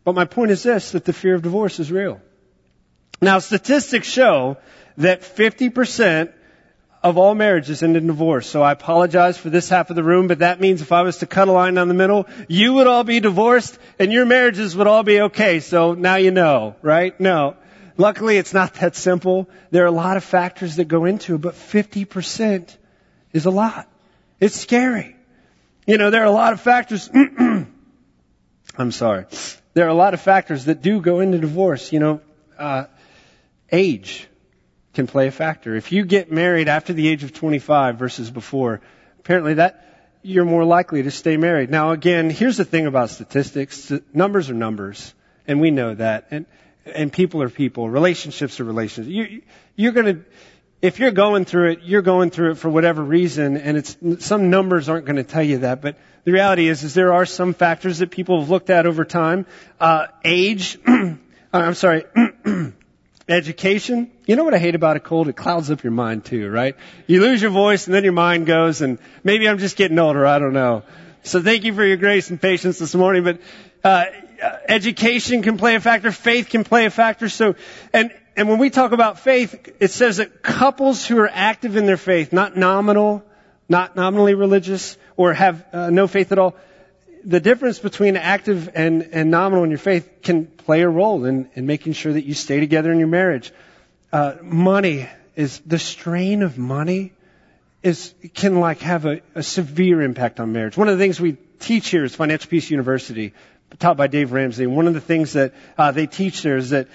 but 0.03 0.15
my 0.15 0.25
point 0.25 0.51
is 0.51 0.63
this, 0.63 0.91
that 0.91 1.05
the 1.05 1.13
fear 1.13 1.35
of 1.35 1.41
divorce 1.41 1.79
is 1.79 1.91
real. 1.91 2.21
Now, 3.21 3.39
statistics 3.39 4.07
show 4.07 4.57
that 4.97 5.21
50% 5.21 6.33
of 7.03 7.17
all 7.17 7.33
marriages 7.33 7.81
end 7.81 7.97
in 7.97 8.07
divorce. 8.07 8.47
So 8.47 8.61
I 8.61 8.71
apologize 8.71 9.37
for 9.37 9.49
this 9.49 9.69
half 9.69 9.89
of 9.89 9.95
the 9.95 10.03
room, 10.03 10.27
but 10.27 10.39
that 10.39 10.59
means 10.59 10.81
if 10.81 10.91
I 10.91 11.01
was 11.01 11.17
to 11.17 11.25
cut 11.25 11.47
a 11.47 11.51
line 11.51 11.73
down 11.73 11.87
the 11.87 11.93
middle, 11.93 12.27
you 12.47 12.73
would 12.73 12.87
all 12.87 13.03
be 13.03 13.19
divorced 13.19 13.77
and 13.97 14.11
your 14.11 14.25
marriages 14.25 14.75
would 14.75 14.87
all 14.87 15.03
be 15.03 15.21
okay. 15.21 15.59
So 15.59 15.93
now 15.93 16.15
you 16.15 16.31
know, 16.31 16.75
right? 16.81 17.19
No. 17.19 17.55
Luckily, 17.97 18.37
it's 18.37 18.53
not 18.53 18.75
that 18.75 18.95
simple. 18.95 19.49
There 19.71 19.83
are 19.83 19.87
a 19.87 19.91
lot 19.91 20.17
of 20.17 20.23
factors 20.23 20.77
that 20.77 20.87
go 20.87 21.05
into 21.05 21.35
it, 21.35 21.41
but 21.41 21.55
50% 21.55 22.75
is 23.33 23.45
a 23.45 23.51
lot. 23.51 23.87
It's 24.39 24.55
scary. 24.55 25.15
You 25.85 25.97
know, 25.97 26.09
there 26.09 26.21
are 26.21 26.25
a 26.25 26.31
lot 26.31 26.53
of 26.53 26.61
factors. 26.61 27.09
I'm 28.77 28.91
sorry. 28.91 29.25
There 29.73 29.85
are 29.85 29.89
a 29.89 29.93
lot 29.95 30.13
of 30.13 30.21
factors 30.21 30.65
that 30.65 30.81
do 30.81 31.01
go 31.01 31.19
into 31.19 31.37
divorce. 31.37 31.91
You 31.91 31.99
know, 31.99 32.21
uh, 32.57 32.85
age 33.71 34.27
can 34.93 35.07
play 35.07 35.27
a 35.27 35.31
factor. 35.31 35.75
If 35.75 35.91
you 35.91 36.05
get 36.05 36.31
married 36.31 36.67
after 36.67 36.93
the 36.93 37.07
age 37.07 37.23
of 37.23 37.33
25 37.33 37.97
versus 37.97 38.29
before, 38.29 38.81
apparently 39.19 39.55
that 39.55 39.87
you're 40.21 40.45
more 40.45 40.65
likely 40.65 41.03
to 41.03 41.11
stay 41.11 41.37
married. 41.37 41.69
Now, 41.69 41.91
again, 41.91 42.29
here's 42.29 42.57
the 42.57 42.65
thing 42.65 42.85
about 42.85 43.09
statistics: 43.09 43.91
numbers 44.13 44.49
are 44.49 44.53
numbers, 44.53 45.13
and 45.47 45.59
we 45.59 45.71
know 45.71 45.95
that. 45.95 46.27
And 46.31 46.45
and 46.85 47.13
people 47.13 47.41
are 47.41 47.49
people. 47.49 47.89
Relationships 47.89 48.59
are 48.59 48.63
relationships. 48.63 49.07
You, 49.07 49.41
you're 49.75 49.91
going 49.91 50.05
to 50.05 50.25
if 50.81 50.97
you're 50.99 51.11
going 51.11 51.45
through 51.45 51.71
it, 51.71 51.79
you're 51.83 52.01
going 52.01 52.31
through 52.31 52.51
it 52.51 52.55
for 52.55 52.69
whatever 52.69 53.03
reason, 53.03 53.57
and 53.57 53.77
it's 53.77 53.97
some 54.25 54.49
numbers 54.49 54.89
aren't 54.89 55.05
going 55.05 55.17
to 55.17 55.23
tell 55.23 55.43
you 55.43 55.59
that. 55.59 55.81
But 55.81 55.97
the 56.23 56.31
reality 56.31 56.67
is, 56.67 56.83
is 56.83 56.93
there 56.93 57.13
are 57.13 57.25
some 57.25 57.53
factors 57.53 57.99
that 57.99 58.09
people 58.09 58.39
have 58.39 58.49
looked 58.49 58.69
at 58.69 58.85
over 58.85 59.05
time. 59.05 59.45
Uh, 59.79 60.07
age, 60.23 60.79
I'm 61.53 61.73
sorry, 61.75 62.05
education. 63.29 64.11
You 64.25 64.35
know 64.35 64.43
what 64.43 64.55
I 64.55 64.59
hate 64.59 64.73
about 64.73 64.97
a 64.97 64.99
cold? 64.99 65.27
It 65.27 65.35
clouds 65.35 65.69
up 65.69 65.83
your 65.83 65.91
mind 65.91 66.25
too, 66.25 66.49
right? 66.49 66.75
You 67.05 67.21
lose 67.21 67.41
your 67.41 67.51
voice, 67.51 67.85
and 67.85 67.93
then 67.93 68.03
your 68.03 68.13
mind 68.13 68.47
goes, 68.47 68.81
and 68.81 68.97
maybe 69.23 69.47
I'm 69.47 69.59
just 69.59 69.77
getting 69.77 69.99
older. 69.99 70.25
I 70.25 70.39
don't 70.39 70.53
know. 70.53 70.81
So 71.23 71.41
thank 71.43 71.63
you 71.63 71.73
for 71.75 71.85
your 71.85 71.97
grace 71.97 72.31
and 72.31 72.41
patience 72.41 72.79
this 72.79 72.95
morning. 72.95 73.23
But 73.23 73.39
uh, 73.83 74.05
education 74.67 75.43
can 75.43 75.57
play 75.57 75.75
a 75.75 75.79
factor. 75.79 76.11
Faith 76.11 76.49
can 76.49 76.63
play 76.63 76.85
a 76.85 76.89
factor. 76.89 77.29
So, 77.29 77.55
and 77.93 78.11
and 78.35 78.47
when 78.47 78.59
we 78.59 78.69
talk 78.69 78.91
about 78.91 79.19
faith, 79.19 79.75
it 79.79 79.91
says 79.91 80.17
that 80.17 80.41
couples 80.41 81.05
who 81.05 81.19
are 81.19 81.29
active 81.31 81.75
in 81.75 81.85
their 81.85 81.97
faith, 81.97 82.31
not 82.31 82.55
nominal, 82.55 83.23
not 83.67 83.95
nominally 83.95 84.33
religious, 84.33 84.97
or 85.17 85.33
have 85.33 85.65
uh, 85.73 85.89
no 85.89 86.07
faith 86.07 86.31
at 86.31 86.39
all, 86.39 86.55
the 87.23 87.39
difference 87.39 87.79
between 87.79 88.17
active 88.17 88.69
and, 88.73 89.09
and 89.11 89.29
nominal 89.29 89.63
in 89.63 89.69
your 89.69 89.79
faith 89.79 90.21
can 90.23 90.45
play 90.45 90.81
a 90.81 90.89
role 90.89 91.25
in, 91.25 91.49
in 91.53 91.65
making 91.65 91.93
sure 91.93 92.13
that 92.13 92.25
you 92.25 92.33
stay 92.33 92.59
together 92.59 92.91
in 92.91 92.99
your 92.99 93.07
marriage. 93.07 93.51
Uh, 94.11 94.35
money 94.41 95.07
is 95.35 95.59
the 95.59 95.79
strain 95.79 96.41
of 96.41 96.57
money 96.57 97.13
is 97.83 98.13
can 98.33 98.59
like 98.59 98.79
have 98.79 99.05
a, 99.05 99.21
a 99.33 99.43
severe 99.43 100.01
impact 100.01 100.39
on 100.39 100.51
marriage. 100.51 100.77
One 100.77 100.87
of 100.87 100.97
the 100.97 101.03
things 101.03 101.19
we 101.19 101.37
teach 101.59 101.89
here 101.89 102.03
is 102.03 102.15
Financial 102.15 102.49
Peace 102.49 102.69
University, 102.69 103.33
taught 103.79 103.97
by 103.97 104.07
Dave 104.07 104.31
Ramsey. 104.31 104.65
And 104.65 104.75
one 104.75 104.87
of 104.87 104.93
the 104.93 105.01
things 105.01 105.33
that 105.33 105.53
uh, 105.77 105.91
they 105.91 106.07
teach 106.07 106.41
there 106.41 106.57
is 106.57 106.71
that 106.71 106.87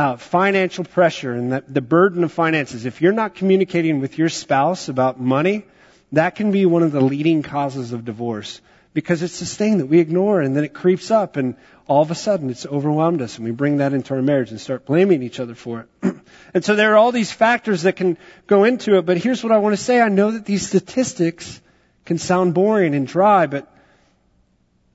uh, 0.00 0.16
financial 0.16 0.82
pressure 0.82 1.34
and 1.34 1.52
the, 1.52 1.62
the 1.68 1.82
burden 1.82 2.24
of 2.24 2.32
finances, 2.32 2.86
if 2.86 3.02
you're 3.02 3.12
not 3.12 3.34
communicating 3.34 4.00
with 4.00 4.16
your 4.16 4.30
spouse 4.30 4.88
about 4.88 5.20
money, 5.20 5.66
that 6.12 6.36
can 6.36 6.52
be 6.52 6.64
one 6.64 6.82
of 6.82 6.90
the 6.90 7.02
leading 7.02 7.42
causes 7.42 7.92
of 7.92 8.06
divorce 8.06 8.62
because 8.94 9.22
it's 9.22 9.40
this 9.40 9.54
thing 9.54 9.76
that 9.76 9.86
we 9.86 9.98
ignore 9.98 10.40
and 10.40 10.56
then 10.56 10.64
it 10.64 10.72
creeps 10.72 11.10
up 11.10 11.36
and 11.36 11.54
all 11.86 12.00
of 12.00 12.10
a 12.10 12.14
sudden 12.14 12.48
it's 12.48 12.64
overwhelmed 12.64 13.20
us 13.20 13.36
and 13.36 13.44
we 13.44 13.50
bring 13.50 13.76
that 13.76 13.92
into 13.92 14.14
our 14.14 14.22
marriage 14.22 14.50
and 14.50 14.58
start 14.58 14.86
blaming 14.86 15.22
each 15.22 15.38
other 15.38 15.54
for 15.54 15.80
it. 15.80 16.16
and 16.54 16.64
so 16.64 16.76
there 16.76 16.94
are 16.94 16.96
all 16.96 17.12
these 17.12 17.30
factors 17.30 17.82
that 17.82 17.96
can 17.96 18.16
go 18.46 18.64
into 18.64 18.96
it, 18.96 19.04
but 19.04 19.18
here's 19.18 19.44
what 19.44 19.52
I 19.52 19.58
want 19.58 19.76
to 19.76 19.84
say. 19.84 20.00
I 20.00 20.08
know 20.08 20.30
that 20.30 20.46
these 20.46 20.66
statistics 20.66 21.60
can 22.06 22.16
sound 22.16 22.54
boring 22.54 22.94
and 22.94 23.06
dry, 23.06 23.46
but 23.46 23.70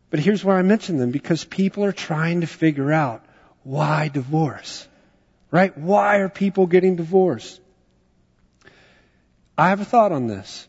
but 0.10 0.20
here's 0.20 0.44
why 0.44 0.58
I 0.58 0.63
mention 0.63 0.98
them 0.98 1.12
because 1.12 1.46
people 1.46 1.84
are 1.84 1.91
trying 1.91 2.41
to 2.41 2.48
figure 2.48 2.91
out 2.91 3.24
why 3.62 4.08
divorce. 4.08 4.88
Right? 5.52 5.78
Why 5.78 6.18
are 6.18 6.30
people 6.30 6.68
getting 6.68 6.96
divorced? 6.96 7.62
I 9.58 9.70
have 9.70 9.80
a 9.80 9.86
thought 9.86 10.12
on 10.12 10.28
this. 10.28 10.68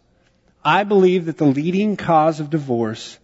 I 0.64 0.84
believe 0.84 1.26
that 1.26 1.38
the 1.38 1.46
leading 1.46 1.96
cause 1.96 2.40
of 2.40 2.50
divorce 2.50 3.18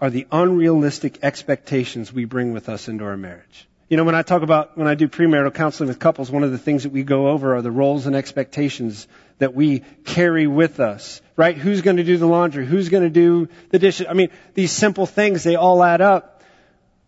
are 0.00 0.10
the 0.10 0.26
unrealistic 0.30 1.18
expectations 1.22 2.12
we 2.12 2.24
bring 2.24 2.52
with 2.52 2.68
us 2.68 2.88
into 2.88 3.04
our 3.04 3.16
marriage. 3.16 3.68
You 3.88 3.96
know, 3.96 4.04
when 4.04 4.14
I 4.14 4.22
talk 4.22 4.42
about, 4.42 4.76
when 4.76 4.86
I 4.86 4.94
do 4.94 5.08
premarital 5.08 5.54
counseling 5.54 5.88
with 5.88 5.98
couples, 5.98 6.30
one 6.30 6.44
of 6.44 6.50
the 6.50 6.58
things 6.58 6.82
that 6.82 6.92
we 6.92 7.04
go 7.04 7.28
over 7.28 7.56
are 7.56 7.62
the 7.62 7.70
roles 7.70 8.06
and 8.06 8.14
expectations 8.14 9.08
that 9.38 9.54
we 9.54 9.80
carry 10.04 10.46
with 10.46 10.78
us, 10.78 11.22
right? 11.36 11.56
Who's 11.56 11.80
going 11.80 11.96
to 11.96 12.04
do 12.04 12.18
the 12.18 12.26
laundry? 12.26 12.66
Who's 12.66 12.90
going 12.90 13.04
to 13.04 13.10
do 13.10 13.48
the 13.70 13.78
dishes? 13.78 14.06
I 14.08 14.12
mean, 14.12 14.28
these 14.54 14.72
simple 14.72 15.06
things, 15.06 15.42
they 15.42 15.56
all 15.56 15.82
add 15.82 16.00
up. 16.00 16.42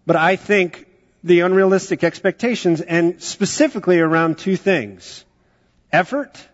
But 0.07 0.17
I 0.17 0.37
think 0.37 0.87
the 1.23 1.41
unrealistic 1.41 2.05
expectations 2.05 2.81
and 2.81 3.23
specifically 3.23 4.01
around 4.01 4.39
two 4.39 4.57
things. 4.57 5.25
Effort 5.93 6.49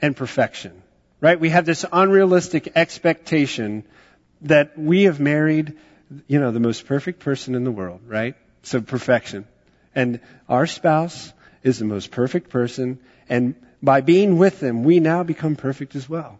and 0.00 0.16
perfection. 0.16 0.82
Right? 1.20 1.38
We 1.38 1.50
have 1.50 1.66
this 1.66 1.84
unrealistic 1.92 2.72
expectation 2.76 3.84
that 4.42 4.78
we 4.78 5.04
have 5.04 5.20
married, 5.20 5.76
you 6.26 6.40
know, 6.40 6.50
the 6.50 6.60
most 6.60 6.86
perfect 6.86 7.20
person 7.20 7.54
in 7.54 7.64
the 7.64 7.70
world, 7.70 8.00
right? 8.06 8.36
So 8.62 8.80
perfection. 8.80 9.46
And 9.94 10.20
our 10.48 10.66
spouse 10.66 11.32
is 11.62 11.78
the 11.78 11.84
most 11.84 12.10
perfect 12.10 12.48
person 12.48 13.00
and 13.28 13.54
by 13.82 14.00
being 14.02 14.36
with 14.36 14.60
them, 14.60 14.84
we 14.84 15.00
now 15.00 15.22
become 15.22 15.56
perfect 15.56 15.96
as 15.96 16.08
well. 16.08 16.38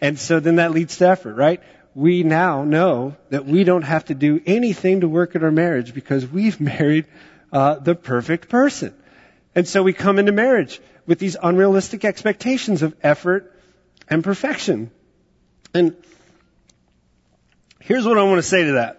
And 0.00 0.18
so 0.18 0.40
then 0.40 0.56
that 0.56 0.72
leads 0.72 0.96
to 0.98 1.08
effort, 1.08 1.34
right? 1.34 1.62
We 1.94 2.22
now 2.22 2.64
know 2.64 3.16
that 3.30 3.46
we 3.46 3.64
don't 3.64 3.82
have 3.82 4.04
to 4.06 4.14
do 4.14 4.40
anything 4.46 5.00
to 5.00 5.08
work 5.08 5.34
at 5.34 5.42
our 5.42 5.50
marriage 5.50 5.94
because 5.94 6.26
we've 6.26 6.60
married 6.72 7.06
uh, 7.52 7.76
the 7.76 7.94
perfect 7.94 8.48
person. 8.48 8.94
And 9.54 9.66
so 9.66 9.82
we 9.82 9.92
come 9.92 10.18
into 10.18 10.32
marriage 10.32 10.80
with 11.06 11.18
these 11.18 11.36
unrealistic 11.40 12.04
expectations 12.04 12.82
of 12.82 12.94
effort 13.02 13.56
and 14.08 14.22
perfection. 14.22 14.90
And 15.74 15.96
here's 17.80 18.06
what 18.06 18.18
I 18.18 18.22
want 18.22 18.38
to 18.38 18.42
say 18.42 18.64
to 18.64 18.72
that. 18.72 18.98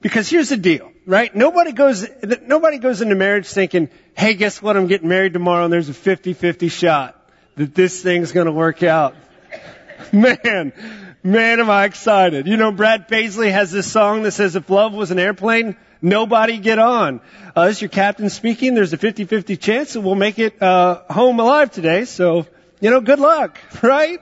Because 0.00 0.28
here's 0.28 0.50
the 0.50 0.56
deal. 0.56 0.92
right? 1.06 1.34
Nobody 1.34 1.72
goes, 1.72 2.06
nobody 2.42 2.78
goes 2.78 3.00
into 3.00 3.14
marriage 3.14 3.46
thinking, 3.46 3.88
hey, 4.14 4.34
guess 4.34 4.60
what? 4.62 4.76
I'm 4.76 4.86
getting 4.86 5.08
married 5.08 5.32
tomorrow 5.32 5.64
and 5.64 5.72
there's 5.72 5.88
a 5.88 5.92
50-50 5.92 6.70
shot 6.70 7.30
that 7.56 7.74
this 7.74 8.02
thing's 8.02 8.32
gonna 8.32 8.52
work 8.52 8.82
out. 8.82 9.16
Man, 10.12 10.72
man, 11.22 11.60
am 11.60 11.70
I 11.70 11.84
excited. 11.84 12.46
You 12.46 12.56
know, 12.56 12.72
Brad 12.72 13.08
Paisley 13.08 13.50
has 13.50 13.70
this 13.70 13.90
song 13.90 14.22
that 14.22 14.32
says, 14.32 14.56
if 14.56 14.68
love 14.70 14.92
was 14.92 15.10
an 15.10 15.18
airplane, 15.18 15.76
nobody 16.00 16.58
get 16.58 16.78
on. 16.78 17.20
Uh, 17.54 17.66
this 17.66 17.76
is 17.76 17.82
your 17.82 17.88
captain 17.88 18.30
speaking. 18.30 18.74
There's 18.74 18.92
a 18.92 18.98
50-50 18.98 19.60
chance 19.60 19.92
that 19.94 20.00
we'll 20.00 20.14
make 20.14 20.38
it, 20.38 20.60
uh, 20.62 21.02
home 21.10 21.40
alive 21.40 21.70
today. 21.70 22.04
So, 22.04 22.46
you 22.80 22.90
know, 22.90 23.00
good 23.00 23.18
luck, 23.18 23.58
right? 23.82 24.20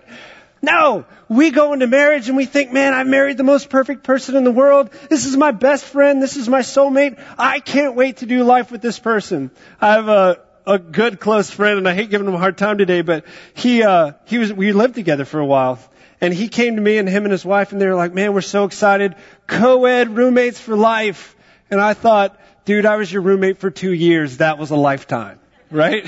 No, 0.62 1.04
we 1.28 1.50
go 1.50 1.74
into 1.74 1.86
marriage 1.86 2.28
and 2.28 2.36
we 2.36 2.46
think, 2.46 2.72
man, 2.72 2.94
I 2.94 3.04
married 3.04 3.36
the 3.36 3.44
most 3.44 3.68
perfect 3.68 4.02
person 4.02 4.36
in 4.36 4.44
the 4.44 4.50
world. 4.50 4.90
This 5.08 5.26
is 5.26 5.36
my 5.36 5.50
best 5.52 5.84
friend. 5.84 6.22
This 6.22 6.36
is 6.36 6.48
my 6.48 6.60
soulmate. 6.60 7.22
I 7.38 7.60
can't 7.60 7.94
wait 7.94 8.18
to 8.18 8.26
do 8.26 8.42
life 8.42 8.72
with 8.72 8.80
this 8.80 8.98
person. 8.98 9.50
I 9.80 9.92
have 9.92 10.08
a, 10.08 10.40
a 10.66 10.78
good 10.78 11.20
close 11.20 11.50
friend 11.50 11.78
and 11.78 11.88
I 11.88 11.94
hate 11.94 12.10
giving 12.10 12.26
him 12.26 12.34
a 12.34 12.38
hard 12.38 12.56
time 12.56 12.78
today, 12.78 13.02
but 13.02 13.26
he, 13.54 13.82
uh, 13.82 14.12
he 14.24 14.38
was, 14.38 14.52
we 14.52 14.72
lived 14.72 14.94
together 14.94 15.24
for 15.24 15.38
a 15.38 15.46
while. 15.46 15.78
And 16.20 16.32
he 16.32 16.48
came 16.48 16.76
to 16.76 16.82
me 16.82 16.98
and 16.98 17.08
him 17.08 17.24
and 17.24 17.32
his 17.32 17.44
wife 17.44 17.72
and 17.72 17.80
they 17.80 17.86
were 17.86 17.94
like, 17.94 18.14
man, 18.14 18.32
we're 18.32 18.40
so 18.40 18.64
excited. 18.64 19.14
Co-ed 19.46 20.16
roommates 20.16 20.58
for 20.58 20.76
life. 20.76 21.36
And 21.70 21.80
I 21.80 21.94
thought, 21.94 22.40
dude, 22.64 22.86
I 22.86 22.96
was 22.96 23.12
your 23.12 23.22
roommate 23.22 23.58
for 23.58 23.70
two 23.70 23.92
years. 23.92 24.38
That 24.38 24.58
was 24.58 24.70
a 24.70 24.76
lifetime, 24.76 25.38
right? 25.70 26.06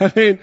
I 0.00 0.12
mean, 0.14 0.38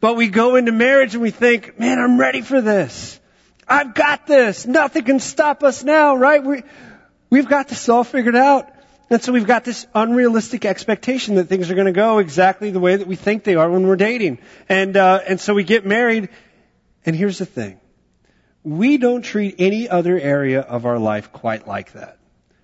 but 0.00 0.16
we 0.16 0.28
go 0.28 0.56
into 0.56 0.72
marriage 0.72 1.14
and 1.14 1.22
we 1.22 1.30
think, 1.30 1.78
man, 1.78 1.98
I'm 1.98 2.18
ready 2.18 2.42
for 2.42 2.60
this. 2.60 3.20
I've 3.68 3.94
got 3.94 4.26
this. 4.26 4.66
Nothing 4.66 5.04
can 5.04 5.20
stop 5.20 5.62
us 5.62 5.84
now, 5.84 6.16
right? 6.16 6.42
We, 6.42 6.62
we've 7.30 7.48
got 7.48 7.68
this 7.68 7.88
all 7.88 8.04
figured 8.04 8.36
out. 8.36 8.68
And 9.08 9.22
so 9.22 9.32
we've 9.32 9.46
got 9.46 9.64
this 9.64 9.86
unrealistic 9.94 10.64
expectation 10.64 11.34
that 11.34 11.44
things 11.44 11.70
are 11.70 11.74
going 11.74 11.86
to 11.86 11.92
go 11.92 12.18
exactly 12.18 12.70
the 12.70 12.80
way 12.80 12.96
that 12.96 13.06
we 13.06 13.14
think 13.14 13.44
they 13.44 13.56
are 13.56 13.70
when 13.70 13.86
we're 13.86 13.96
dating. 13.96 14.38
And, 14.68 14.96
uh, 14.96 15.20
and 15.28 15.38
so 15.38 15.54
we 15.54 15.64
get 15.64 15.84
married. 15.84 16.30
And 17.04 17.16
here's 17.16 17.38
the 17.38 17.46
thing. 17.46 17.80
We 18.64 18.96
don't 18.96 19.22
treat 19.22 19.56
any 19.58 19.88
other 19.88 20.18
area 20.18 20.60
of 20.60 20.86
our 20.86 20.98
life 20.98 21.32
quite 21.32 21.66
like 21.66 21.92
that. 21.92 22.18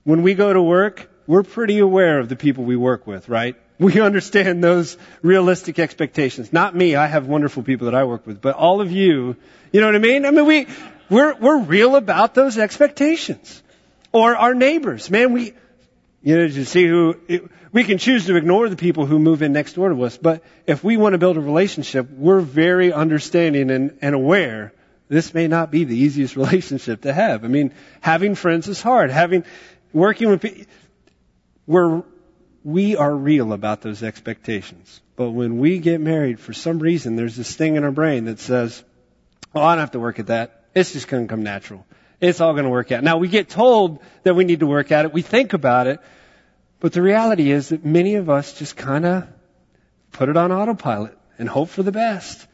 When 0.04 0.22
we 0.22 0.34
go 0.34 0.52
to 0.52 0.62
work, 0.62 1.10
we're 1.26 1.42
pretty 1.42 1.80
aware 1.80 2.20
of 2.20 2.28
the 2.28 2.36
people 2.36 2.64
we 2.64 2.76
work 2.76 3.06
with, 3.06 3.28
right? 3.28 3.56
We 3.78 4.00
understand 4.08 4.62
those 4.62 4.96
realistic 5.22 5.78
expectations. 5.78 6.52
Not 6.52 6.74
me. 6.74 6.94
I 6.94 7.06
have 7.06 7.26
wonderful 7.26 7.62
people 7.62 7.86
that 7.86 7.94
I 7.94 8.04
work 8.04 8.26
with, 8.26 8.40
but 8.40 8.54
all 8.54 8.80
of 8.80 8.92
you, 8.92 9.36
you 9.72 9.80
know 9.80 9.86
what 9.86 9.96
I 9.96 9.98
mean? 9.98 10.24
I 10.24 10.30
mean, 10.30 10.46
we, 10.46 10.66
we're, 11.10 11.34
we're 11.34 11.58
real 11.58 11.96
about 11.96 12.34
those 12.34 12.58
expectations. 12.58 13.62
Or 14.12 14.36
our 14.36 14.54
neighbors. 14.54 15.10
Man, 15.10 15.32
we, 15.32 15.52
you 16.22 16.36
know, 16.36 16.48
to 16.48 16.64
see 16.64 16.86
who, 16.86 17.16
it, 17.28 17.48
we 17.72 17.84
can 17.84 17.98
choose 17.98 18.26
to 18.26 18.36
ignore 18.36 18.68
the 18.68 18.76
people 18.76 19.06
who 19.06 19.18
move 19.18 19.42
in 19.42 19.52
next 19.52 19.74
door 19.74 19.88
to 19.88 20.02
us, 20.04 20.16
but 20.16 20.42
if 20.66 20.82
we 20.82 20.96
want 20.96 21.12
to 21.12 21.18
build 21.18 21.36
a 21.36 21.40
relationship, 21.40 22.10
we're 22.10 22.40
very 22.40 22.92
understanding 22.92 23.70
and, 23.70 23.98
and 24.02 24.14
aware 24.14 24.72
this 25.08 25.32
may 25.32 25.48
not 25.48 25.70
be 25.70 25.84
the 25.84 25.96
easiest 25.96 26.36
relationship 26.42 27.02
to 27.02 27.12
have. 27.12 27.44
I 27.44 27.48
mean, 27.48 27.72
having 28.00 28.34
friends 28.34 28.68
is 28.68 28.80
hard. 28.80 29.10
Having, 29.10 29.44
working 29.92 30.28
with 30.28 30.42
people, 30.42 30.64
we're 31.66 32.02
we 32.64 32.96
are 32.96 33.14
real 33.14 33.52
about 33.52 33.80
those 33.80 34.02
expectations. 34.02 35.00
But 35.16 35.30
when 35.30 35.58
we 35.58 35.78
get 35.78 36.00
married, 36.00 36.38
for 36.38 36.52
some 36.52 36.78
reason, 36.78 37.16
there's 37.16 37.36
this 37.36 37.54
thing 37.54 37.76
in 37.76 37.84
our 37.84 37.90
brain 37.90 38.26
that 38.26 38.40
says, 38.40 38.84
oh, 39.54 39.62
I 39.62 39.74
don't 39.74 39.80
have 39.80 39.92
to 39.92 40.00
work 40.00 40.18
at 40.18 40.26
that. 40.26 40.64
It's 40.74 40.92
just 40.92 41.08
going 41.08 41.26
to 41.26 41.30
come 41.30 41.42
natural. 41.42 41.86
It's 42.20 42.40
all 42.40 42.52
going 42.52 42.64
to 42.64 42.70
work 42.70 42.90
out. 42.90 43.04
Now, 43.04 43.18
we 43.18 43.28
get 43.28 43.48
told 43.48 44.00
that 44.24 44.34
we 44.34 44.44
need 44.44 44.60
to 44.60 44.66
work 44.66 44.90
at 44.90 45.04
it. 45.04 45.12
We 45.12 45.22
think 45.22 45.52
about 45.52 45.86
it. 45.86 46.00
But 46.80 46.92
the 46.92 47.02
reality 47.02 47.50
is 47.50 47.70
that 47.70 47.84
many 47.84 48.14
of 48.16 48.30
us 48.30 48.52
just 48.52 48.76
kind 48.76 49.04
of 49.04 49.28
put 50.12 50.28
it 50.28 50.36
on 50.36 50.52
autopilot 50.52 51.16
and 51.38 51.48
hope 51.48 51.68
for 51.68 51.82
the 51.82 51.92
best. 51.92 52.46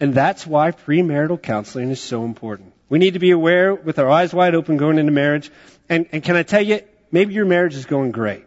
And 0.00 0.14
that's 0.14 0.46
why 0.46 0.72
premarital 0.72 1.40
counseling 1.40 1.90
is 1.90 2.00
so 2.00 2.24
important. 2.24 2.72
We 2.88 2.98
need 2.98 3.14
to 3.14 3.20
be 3.20 3.30
aware 3.30 3.74
with 3.74 3.98
our 3.98 4.10
eyes 4.10 4.34
wide 4.34 4.54
open 4.54 4.76
going 4.76 4.98
into 4.98 5.12
marriage. 5.12 5.50
And, 5.88 6.06
and 6.12 6.22
can 6.22 6.36
I 6.36 6.42
tell 6.42 6.62
you, 6.62 6.80
maybe 7.10 7.34
your 7.34 7.44
marriage 7.44 7.74
is 7.74 7.86
going 7.86 8.10
great 8.10 8.44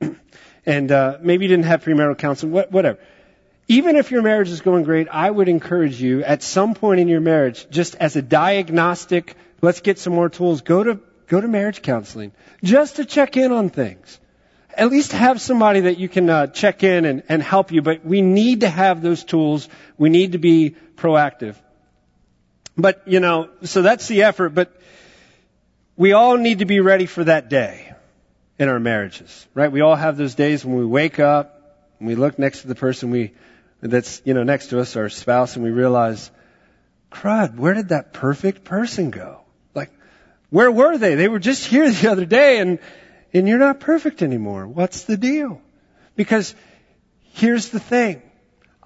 and 0.66 0.92
uh, 0.92 1.18
maybe 1.20 1.44
you 1.44 1.48
didn't 1.48 1.66
have 1.66 1.84
premarital 1.84 2.18
counseling, 2.18 2.52
whatever. 2.52 2.98
Even 3.66 3.96
if 3.96 4.10
your 4.10 4.22
marriage 4.22 4.50
is 4.50 4.60
going 4.60 4.84
great, 4.84 5.08
I 5.08 5.30
would 5.30 5.48
encourage 5.48 6.00
you 6.00 6.22
at 6.22 6.42
some 6.42 6.74
point 6.74 7.00
in 7.00 7.08
your 7.08 7.20
marriage, 7.20 7.68
just 7.70 7.94
as 7.94 8.14
a 8.14 8.22
diagnostic, 8.22 9.36
let's 9.64 9.80
get 9.80 9.98
some 9.98 10.14
more 10.14 10.28
tools, 10.28 10.60
go 10.60 10.82
to, 10.82 11.00
go 11.26 11.40
to 11.40 11.48
marriage 11.48 11.82
counseling. 11.82 12.32
Just 12.62 12.96
to 12.96 13.04
check 13.04 13.36
in 13.36 13.50
on 13.52 13.70
things. 13.70 14.20
At 14.76 14.90
least 14.90 15.12
have 15.12 15.40
somebody 15.40 15.80
that 15.80 15.98
you 15.98 16.08
can 16.08 16.28
uh, 16.28 16.46
check 16.48 16.82
in 16.82 17.04
and, 17.04 17.22
and 17.28 17.42
help 17.42 17.72
you, 17.72 17.80
but 17.80 18.04
we 18.04 18.22
need 18.22 18.60
to 18.60 18.68
have 18.68 19.02
those 19.02 19.24
tools. 19.24 19.68
We 19.96 20.10
need 20.10 20.32
to 20.32 20.38
be 20.38 20.76
proactive. 20.96 21.56
But, 22.76 23.02
you 23.06 23.20
know, 23.20 23.50
so 23.62 23.82
that's 23.82 24.08
the 24.08 24.24
effort, 24.24 24.50
but 24.50 24.76
we 25.96 26.12
all 26.12 26.36
need 26.36 26.58
to 26.58 26.64
be 26.64 26.80
ready 26.80 27.06
for 27.06 27.22
that 27.22 27.48
day 27.48 27.92
in 28.58 28.68
our 28.68 28.80
marriages, 28.80 29.46
right? 29.54 29.70
We 29.70 29.80
all 29.80 29.94
have 29.94 30.16
those 30.16 30.34
days 30.34 30.64
when 30.64 30.76
we 30.76 30.84
wake 30.84 31.20
up 31.20 31.78
and 32.00 32.08
we 32.08 32.16
look 32.16 32.36
next 32.36 32.62
to 32.62 32.68
the 32.68 32.74
person 32.74 33.10
we, 33.10 33.32
that's, 33.80 34.20
you 34.24 34.34
know, 34.34 34.42
next 34.42 34.68
to 34.68 34.80
us, 34.80 34.96
our 34.96 35.08
spouse, 35.08 35.54
and 35.54 35.64
we 35.64 35.70
realize, 35.70 36.32
crud, 37.12 37.56
where 37.56 37.74
did 37.74 37.90
that 37.90 38.12
perfect 38.12 38.64
person 38.64 39.10
go? 39.10 39.43
Where 40.54 40.70
were 40.70 40.96
they? 40.98 41.16
They 41.16 41.26
were 41.26 41.40
just 41.40 41.66
here 41.66 41.90
the 41.90 42.12
other 42.12 42.24
day 42.24 42.58
and, 42.60 42.78
and 43.32 43.48
you're 43.48 43.58
not 43.58 43.80
perfect 43.80 44.22
anymore. 44.22 44.68
What's 44.68 45.02
the 45.02 45.16
deal? 45.16 45.60
Because 46.14 46.54
here's 47.32 47.70
the 47.70 47.80
thing. 47.80 48.22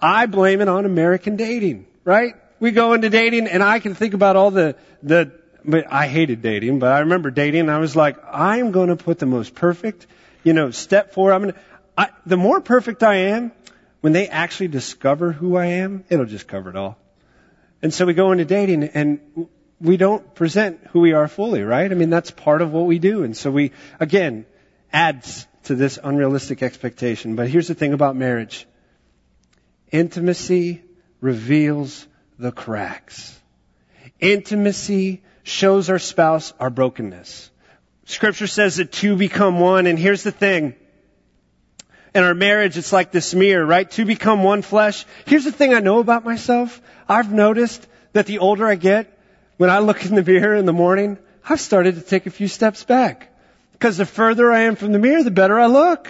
I 0.00 0.24
blame 0.24 0.62
it 0.62 0.68
on 0.68 0.86
American 0.86 1.36
dating, 1.36 1.84
right? 2.04 2.36
We 2.58 2.70
go 2.70 2.94
into 2.94 3.10
dating 3.10 3.48
and 3.48 3.62
I 3.62 3.80
can 3.80 3.94
think 3.94 4.14
about 4.14 4.34
all 4.34 4.50
the, 4.50 4.76
the 5.02 5.30
but 5.62 5.92
I 5.92 6.06
hated 6.06 6.40
dating, 6.40 6.78
but 6.78 6.90
I 6.90 7.00
remember 7.00 7.30
dating 7.30 7.60
and 7.60 7.70
I 7.70 7.80
was 7.80 7.94
like, 7.94 8.16
I'm 8.32 8.72
going 8.72 8.88
to 8.88 8.96
put 8.96 9.18
the 9.18 9.26
most 9.26 9.54
perfect, 9.54 10.06
you 10.44 10.54
know, 10.54 10.70
step 10.70 11.12
forward. 11.12 11.34
I'm 11.34 11.42
going 11.42 11.52
to, 11.52 11.60
I, 11.98 12.08
the 12.24 12.38
more 12.38 12.62
perfect 12.62 13.02
I 13.02 13.16
am, 13.36 13.52
when 14.00 14.14
they 14.14 14.28
actually 14.28 14.68
discover 14.68 15.32
who 15.32 15.58
I 15.58 15.66
am, 15.66 16.06
it'll 16.08 16.24
just 16.24 16.48
cover 16.48 16.70
it 16.70 16.76
all. 16.76 16.96
And 17.82 17.92
so 17.92 18.06
we 18.06 18.14
go 18.14 18.32
into 18.32 18.46
dating 18.46 18.84
and 18.84 19.20
we 19.80 19.96
don't 19.96 20.34
present 20.34 20.80
who 20.90 21.00
we 21.00 21.12
are 21.12 21.28
fully, 21.28 21.62
right? 21.62 21.90
I 21.90 21.94
mean, 21.94 22.10
that's 22.10 22.30
part 22.30 22.62
of 22.62 22.72
what 22.72 22.86
we 22.86 22.98
do. 22.98 23.22
And 23.22 23.36
so 23.36 23.50
we, 23.50 23.72
again, 24.00 24.46
adds 24.92 25.46
to 25.64 25.74
this 25.74 25.98
unrealistic 26.02 26.62
expectation. 26.62 27.36
But 27.36 27.48
here's 27.48 27.68
the 27.68 27.74
thing 27.74 27.92
about 27.92 28.16
marriage. 28.16 28.66
Intimacy 29.92 30.82
reveals 31.20 32.06
the 32.38 32.52
cracks. 32.52 33.38
Intimacy 34.20 35.22
shows 35.42 35.90
our 35.90 35.98
spouse 35.98 36.52
our 36.58 36.70
brokenness. 36.70 37.50
Scripture 38.04 38.46
says 38.46 38.76
that 38.76 38.90
two 38.90 39.16
become 39.16 39.60
one, 39.60 39.86
and 39.86 39.98
here's 39.98 40.22
the 40.22 40.32
thing. 40.32 40.74
In 42.14 42.24
our 42.24 42.34
marriage, 42.34 42.78
it's 42.78 42.92
like 42.92 43.12
this 43.12 43.34
mirror, 43.34 43.64
right? 43.64 43.88
Two 43.88 44.06
become 44.06 44.42
one 44.42 44.62
flesh. 44.62 45.04
Here's 45.26 45.44
the 45.44 45.52
thing 45.52 45.74
I 45.74 45.80
know 45.80 46.00
about 46.00 46.24
myself. 46.24 46.80
I've 47.08 47.32
noticed 47.32 47.86
that 48.14 48.26
the 48.26 48.38
older 48.38 48.66
I 48.66 48.76
get, 48.76 49.17
when 49.58 49.70
I 49.70 49.80
look 49.80 50.04
in 50.06 50.14
the 50.14 50.22
mirror 50.22 50.54
in 50.54 50.64
the 50.64 50.72
morning, 50.72 51.18
I've 51.46 51.60
started 51.60 51.96
to 51.96 52.00
take 52.00 52.26
a 52.26 52.30
few 52.30 52.48
steps 52.48 52.84
back. 52.84 53.34
Because 53.72 53.96
the 53.96 54.06
further 54.06 54.50
I 54.50 54.62
am 54.62 54.76
from 54.76 54.92
the 54.92 54.98
mirror, 54.98 55.22
the 55.22 55.30
better 55.30 55.58
I 55.58 55.66
look. 55.66 56.08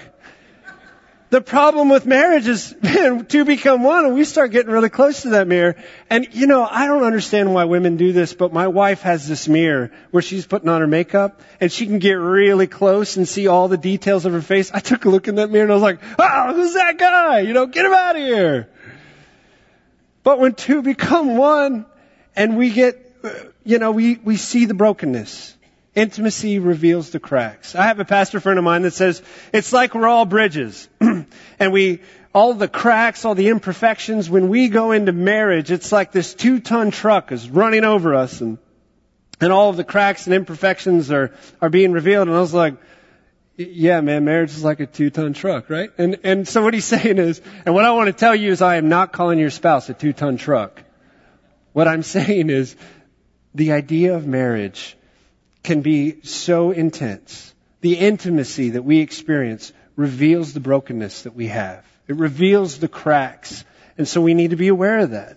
The 1.30 1.42
problem 1.42 1.90
with 1.90 2.06
marriage 2.06 2.48
is, 2.48 2.74
man, 2.82 3.26
two 3.26 3.44
become 3.44 3.82
one 3.82 4.06
and 4.06 4.14
we 4.14 4.24
start 4.24 4.50
getting 4.50 4.70
really 4.70 4.88
close 4.88 5.22
to 5.22 5.30
that 5.30 5.46
mirror. 5.46 5.76
And 6.08 6.28
you 6.32 6.46
know, 6.46 6.64
I 6.64 6.86
don't 6.86 7.04
understand 7.04 7.52
why 7.52 7.64
women 7.64 7.98
do 7.98 8.12
this, 8.12 8.32
but 8.32 8.52
my 8.52 8.68
wife 8.68 9.02
has 9.02 9.28
this 9.28 9.46
mirror 9.46 9.90
where 10.10 10.22
she's 10.22 10.46
putting 10.46 10.70
on 10.70 10.80
her 10.80 10.86
makeup 10.86 11.42
and 11.60 11.70
she 11.70 11.86
can 11.86 11.98
get 11.98 12.14
really 12.14 12.66
close 12.66 13.18
and 13.18 13.28
see 13.28 13.46
all 13.46 13.68
the 13.68 13.76
details 13.76 14.24
of 14.24 14.32
her 14.32 14.40
face. 14.40 14.70
I 14.72 14.80
took 14.80 15.04
a 15.04 15.10
look 15.10 15.28
in 15.28 15.34
that 15.34 15.50
mirror 15.50 15.64
and 15.64 15.72
I 15.72 15.74
was 15.74 15.82
like, 15.82 16.00
oh, 16.18 16.54
who's 16.54 16.74
that 16.74 16.96
guy? 16.96 17.40
You 17.40 17.52
know, 17.52 17.66
get 17.66 17.84
him 17.84 17.92
out 17.92 18.16
of 18.16 18.22
here. 18.22 18.70
But 20.22 20.38
when 20.38 20.54
two 20.54 20.80
become 20.80 21.36
one 21.36 21.84
and 22.34 22.56
we 22.56 22.70
get, 22.70 23.07
you 23.64 23.78
know, 23.78 23.92
we, 23.92 24.16
we 24.16 24.36
see 24.36 24.64
the 24.64 24.74
brokenness. 24.74 25.54
Intimacy 25.94 26.58
reveals 26.58 27.10
the 27.10 27.18
cracks. 27.18 27.74
I 27.74 27.86
have 27.86 27.98
a 27.98 28.04
pastor 28.04 28.40
friend 28.40 28.58
of 28.58 28.64
mine 28.64 28.82
that 28.82 28.92
says 28.92 29.22
it's 29.52 29.72
like 29.72 29.94
we're 29.94 30.06
all 30.06 30.26
bridges. 30.26 30.88
and 31.00 31.72
we, 31.72 32.00
all 32.34 32.54
the 32.54 32.68
cracks, 32.68 33.24
all 33.24 33.34
the 33.34 33.48
imperfections, 33.48 34.30
when 34.30 34.48
we 34.48 34.68
go 34.68 34.92
into 34.92 35.12
marriage, 35.12 35.70
it's 35.70 35.90
like 35.90 36.12
this 36.12 36.34
two 36.34 36.60
ton 36.60 36.90
truck 36.90 37.32
is 37.32 37.50
running 37.50 37.84
over 37.84 38.14
us 38.14 38.40
and, 38.40 38.58
and 39.40 39.52
all 39.52 39.70
of 39.70 39.76
the 39.76 39.84
cracks 39.84 40.26
and 40.26 40.34
imperfections 40.34 41.10
are, 41.10 41.34
are 41.60 41.70
being 41.70 41.92
revealed. 41.92 42.28
And 42.28 42.36
I 42.36 42.40
was 42.40 42.54
like, 42.54 42.74
yeah, 43.56 44.00
man, 44.00 44.24
marriage 44.24 44.50
is 44.50 44.62
like 44.62 44.78
a 44.78 44.86
two 44.86 45.10
ton 45.10 45.32
truck, 45.32 45.68
right? 45.68 45.90
And, 45.98 46.20
and 46.22 46.46
so 46.46 46.62
what 46.62 46.74
he's 46.74 46.84
saying 46.96 47.18
is, 47.18 47.40
and 47.66 47.74
what 47.74 47.84
I 47.84 47.90
want 47.90 48.06
to 48.06 48.12
tell 48.12 48.34
you 48.34 48.52
is 48.52 48.62
I 48.62 48.76
am 48.76 48.88
not 48.88 49.12
calling 49.12 49.38
your 49.38 49.50
spouse 49.50 49.88
a 49.88 49.94
two 49.94 50.12
ton 50.12 50.36
truck. 50.36 50.82
What 51.72 51.88
I'm 51.88 52.02
saying 52.02 52.50
is 52.50 52.76
the 53.58 53.72
idea 53.72 54.14
of 54.14 54.26
marriage 54.26 54.96
can 55.62 55.82
be 55.82 56.22
so 56.22 56.70
intense 56.70 57.52
the 57.80 57.94
intimacy 57.94 58.70
that 58.70 58.82
we 58.82 59.00
experience 59.00 59.72
reveals 59.96 60.52
the 60.52 60.60
brokenness 60.60 61.22
that 61.22 61.34
we 61.34 61.48
have. 61.48 61.84
It 62.06 62.16
reveals 62.16 62.78
the 62.78 62.88
cracks. 62.88 63.64
And 63.96 64.06
so 64.06 64.20
we 64.20 64.34
need 64.34 64.50
to 64.50 64.56
be 64.56 64.68
aware 64.68 65.00
of 65.00 65.10
that. 65.10 65.36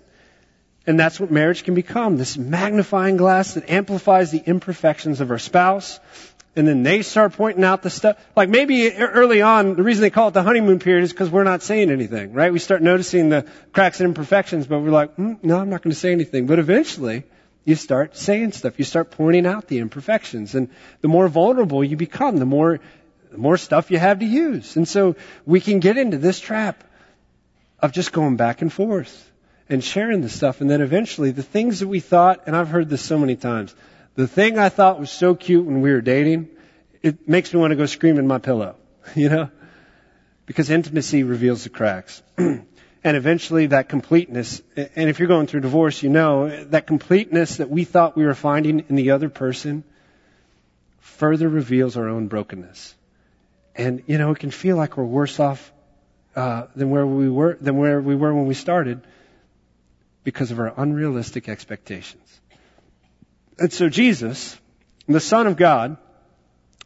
And 0.88 1.00
that's 1.00 1.20
what 1.20 1.32
marriage 1.32 1.64
can 1.64 1.76
become 1.76 2.18
this 2.18 2.38
magnifying 2.38 3.18
glass 3.18 3.54
that 3.54 3.70
amplifies 3.70 4.32
the 4.32 4.42
imperfections 4.44 5.22
of 5.22 5.30
our 5.30 5.40
spouse. 5.40 6.00
And 6.56 6.68
then 6.68 6.84
they 6.84 7.02
start 7.02 7.34
pointing 7.34 7.64
out 7.64 7.82
the 7.82 7.90
stuff. 7.90 8.18
Like 8.36 8.50
maybe 8.50 8.92
early 8.92 9.42
on, 9.42 9.76
the 9.76 9.84
reason 9.84 10.02
they 10.02 10.10
call 10.10 10.30
it 10.30 10.34
the 10.34 10.44
honeymoon 10.44 10.80
period 10.80 11.04
is 11.04 11.12
because 11.12 11.30
we're 11.30 11.44
not 11.44 11.62
saying 11.62 11.92
anything, 11.92 12.34
right? 12.34 12.52
We 12.52 12.60
start 12.60 12.82
noticing 12.82 13.30
the 13.30 13.46
cracks 13.72 14.00
and 14.00 14.08
imperfections, 14.08 14.68
but 14.68 14.80
we're 14.80 14.90
like, 14.90 15.16
mm, 15.16 15.44
no, 15.44 15.60
I'm 15.60 15.70
not 15.70 15.82
going 15.82 15.92
to 15.92 16.00
say 16.00 16.12
anything. 16.12 16.48
But 16.48 16.60
eventually, 16.60 17.24
you 17.64 17.76
start 17.76 18.18
saying 18.18 18.54
stuff. 18.54 18.80
You 18.80 18.86
start 18.86 19.12
pointing 19.12 19.46
out 19.46 19.68
the 19.68 19.80
imperfections. 19.80 20.56
And 20.56 20.70
the 21.02 21.08
more 21.08 21.28
vulnerable 21.28 21.84
you 21.84 21.96
become, 21.96 22.38
the 22.38 22.46
more, 22.46 22.80
the 23.32 23.38
more 23.38 23.58
stuff 23.58 23.92
you 23.92 24.00
have 24.00 24.20
to 24.20 24.26
use. 24.26 24.76
And 24.78 24.88
so 24.88 25.16
we 25.46 25.62
can 25.62 25.80
get 25.80 25.98
into 25.98 26.18
this 26.18 26.40
trap 26.40 26.84
of 27.80 27.92
just 27.92 28.12
going 28.12 28.36
back 28.36 28.62
and 28.62 28.72
forth 28.72 29.32
and 29.70 29.84
sharing 29.84 30.22
the 30.22 30.30
stuff. 30.30 30.62
And 30.62 30.70
then 30.70 30.82
eventually 30.82 31.32
the 31.32 31.44
things 31.44 31.80
that 31.80 31.88
we 31.88 32.00
thought, 32.00 32.44
and 32.48 32.56
I've 32.56 32.68
heard 32.68 32.90
this 32.90 33.02
so 33.02 33.18
many 33.18 33.36
times, 33.36 33.76
the 34.16 34.28
thing 34.28 34.58
I 34.58 34.70
thought 34.70 35.00
was 35.00 35.12
so 35.12 35.36
cute 35.36 35.66
when 35.66 35.82
we 35.82 35.92
were 35.92 36.02
dating, 36.02 36.50
it 37.02 37.28
makes 37.28 37.54
me 37.54 37.60
want 37.60 37.72
to 37.72 37.78
go 37.78 37.86
scream 37.86 38.18
in 38.18 38.28
my 38.28 38.40
pillow, 38.40 38.76
you 39.16 39.30
know? 39.30 39.50
Because 40.46 40.70
intimacy 40.70 41.24
reveals 41.24 41.64
the 41.64 41.70
cracks. 41.70 42.22
and 43.04 43.18
eventually 43.18 43.68
that 43.68 43.90
completeness, 43.90 44.62
and 44.76 45.10
if 45.10 45.20
you're 45.20 45.28
going 45.28 45.48
through 45.48 45.62
divorce, 45.62 46.04
you 46.04 46.10
know, 46.10 46.66
that 46.66 46.88
completeness 46.88 47.58
that 47.58 47.70
we 47.70 47.84
thought 47.84 48.16
we 48.16 48.26
were 48.26 48.36
finding 48.36 48.86
in 48.90 48.96
the 48.96 49.12
other 49.12 49.30
person 49.30 49.84
further 51.00 51.50
reveals 51.50 51.98
our 51.98 52.08
own 52.08 52.28
brokenness. 52.28 52.96
And, 53.76 54.04
you 54.08 54.18
know, 54.18 54.32
it 54.32 54.40
can 54.40 54.52
feel 54.52 54.78
like 54.78 54.98
we're 54.98 55.04
worse 55.04 55.40
off 55.40 55.72
uh, 56.36 56.68
than 56.76 56.90
where 56.90 57.06
we 57.06 57.30
were 57.30 57.58
than 57.60 57.78
where 57.78 58.00
we 58.00 58.16
were 58.16 58.34
when 58.34 58.46
we 58.46 58.54
started 58.54 59.02
because 60.24 60.52
of 60.52 60.60
our 60.60 60.74
unrealistic 60.78 61.50
expectations. 61.50 62.40
And 63.58 63.72
so 63.74 63.90
Jesus, 63.90 64.58
the 65.08 65.20
Son 65.20 65.48
of 65.48 65.58
God, 65.58 65.98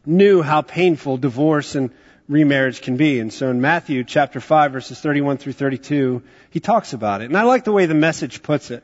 knew 0.04 0.42
how 0.42 0.62
painful 0.62 1.18
divorce 1.18 1.74
and 1.74 1.90
remarriage 2.28 2.80
can 2.82 2.96
be. 2.96 3.20
And 3.20 3.32
so 3.32 3.50
in 3.50 3.60
Matthew 3.60 4.04
chapter 4.04 4.40
5 4.40 4.72
verses 4.72 5.00
31 5.00 5.38
through 5.38 5.52
32, 5.52 6.22
he 6.50 6.60
talks 6.60 6.92
about 6.92 7.22
it. 7.22 7.26
And 7.26 7.36
I 7.36 7.42
like 7.42 7.64
the 7.64 7.72
way 7.72 7.86
the 7.86 7.94
message 7.94 8.42
puts 8.42 8.70
it. 8.70 8.82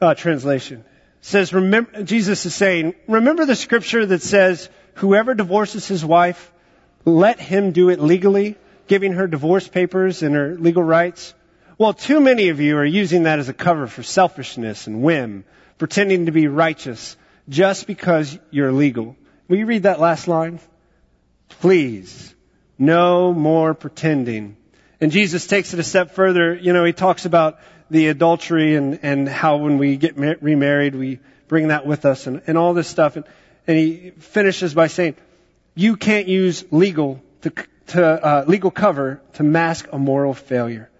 Uh, 0.00 0.14
translation 0.14 0.80
it 0.80 0.84
says, 1.20 1.52
remember, 1.52 2.02
Jesus 2.02 2.44
is 2.44 2.54
saying, 2.54 2.94
remember 3.08 3.46
the 3.46 3.56
scripture 3.56 4.04
that 4.04 4.22
says, 4.22 4.68
whoever 4.94 5.34
divorces 5.34 5.86
his 5.86 6.04
wife, 6.04 6.52
let 7.04 7.40
him 7.40 7.72
do 7.72 7.88
it 7.90 8.00
legally 8.00 8.56
giving 8.86 9.12
her 9.14 9.26
divorce 9.26 9.66
papers 9.66 10.22
and 10.22 10.34
her 10.34 10.56
legal 10.56 10.82
rights? 10.82 11.34
Well, 11.78 11.94
too 11.94 12.20
many 12.20 12.50
of 12.50 12.60
you 12.60 12.76
are 12.76 12.84
using 12.84 13.24
that 13.24 13.38
as 13.38 13.48
a 13.48 13.54
cover 13.54 13.86
for 13.86 14.02
selfishness 14.02 14.86
and 14.86 15.02
whim, 15.02 15.44
pretending 15.78 16.26
to 16.26 16.32
be 16.32 16.46
righteous 16.46 17.16
just 17.48 17.86
because 17.86 18.38
you're 18.50 18.72
legal. 18.72 19.16
Will 19.48 19.58
you 19.58 19.66
read 19.66 19.82
that 19.82 20.00
last 20.00 20.28
line? 20.28 20.60
Please, 21.48 22.34
no 22.78 23.32
more 23.32 23.74
pretending. 23.74 24.56
And 25.00 25.12
Jesus 25.12 25.46
takes 25.46 25.74
it 25.74 25.80
a 25.80 25.84
step 25.84 26.12
further. 26.12 26.54
You 26.54 26.72
know, 26.72 26.84
he 26.84 26.92
talks 26.92 27.26
about 27.26 27.58
the 27.90 28.08
adultery 28.08 28.76
and, 28.76 29.00
and 29.02 29.28
how 29.28 29.56
when 29.58 29.78
we 29.78 29.96
get 29.96 30.16
mar- 30.16 30.36
remarried, 30.40 30.94
we 30.94 31.20
bring 31.48 31.68
that 31.68 31.86
with 31.86 32.04
us 32.04 32.26
and, 32.26 32.42
and 32.46 32.56
all 32.56 32.74
this 32.74 32.88
stuff. 32.88 33.16
And, 33.16 33.24
and 33.66 33.78
he 33.78 34.10
finishes 34.18 34.74
by 34.74 34.86
saying, 34.86 35.16
you 35.74 35.96
can't 35.96 36.28
use 36.28 36.64
legal 36.70 37.22
to 37.42 37.52
to 37.86 38.02
uh, 38.02 38.44
legal 38.46 38.70
cover 38.70 39.20
to 39.34 39.42
mask 39.42 39.88
a 39.92 39.98
moral 39.98 40.34
failure. 40.34 40.90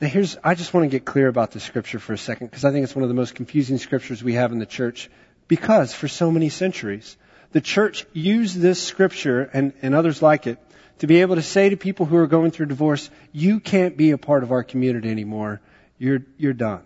Now 0.00 0.08
here's, 0.08 0.36
I 0.42 0.54
just 0.54 0.72
want 0.72 0.84
to 0.84 0.88
get 0.88 1.04
clear 1.04 1.28
about 1.28 1.50
the 1.50 1.60
scripture 1.60 1.98
for 1.98 2.12
a 2.12 2.18
second 2.18 2.46
because 2.46 2.64
I 2.64 2.72
think 2.72 2.84
it's 2.84 2.94
one 2.94 3.02
of 3.02 3.08
the 3.08 3.14
most 3.14 3.34
confusing 3.34 3.78
scriptures 3.78 4.22
we 4.22 4.34
have 4.34 4.52
in 4.52 4.58
the 4.58 4.66
church 4.66 5.10
because 5.48 5.92
for 5.92 6.08
so 6.08 6.30
many 6.30 6.48
centuries, 6.48 7.16
the 7.52 7.60
church 7.60 8.06
used 8.12 8.58
this 8.58 8.82
scripture 8.82 9.42
and, 9.52 9.72
and 9.82 9.94
others 9.94 10.22
like 10.22 10.46
it 10.46 10.58
to 10.98 11.06
be 11.06 11.20
able 11.22 11.36
to 11.36 11.42
say 11.42 11.70
to 11.70 11.76
people 11.76 12.06
who 12.06 12.16
are 12.16 12.26
going 12.26 12.50
through 12.50 12.66
divorce, 12.66 13.10
you 13.32 13.60
can't 13.60 13.96
be 13.96 14.10
a 14.10 14.18
part 14.18 14.42
of 14.42 14.52
our 14.52 14.62
community 14.62 15.10
anymore. 15.10 15.60
You're, 15.98 16.22
you're 16.36 16.52
done. 16.52 16.82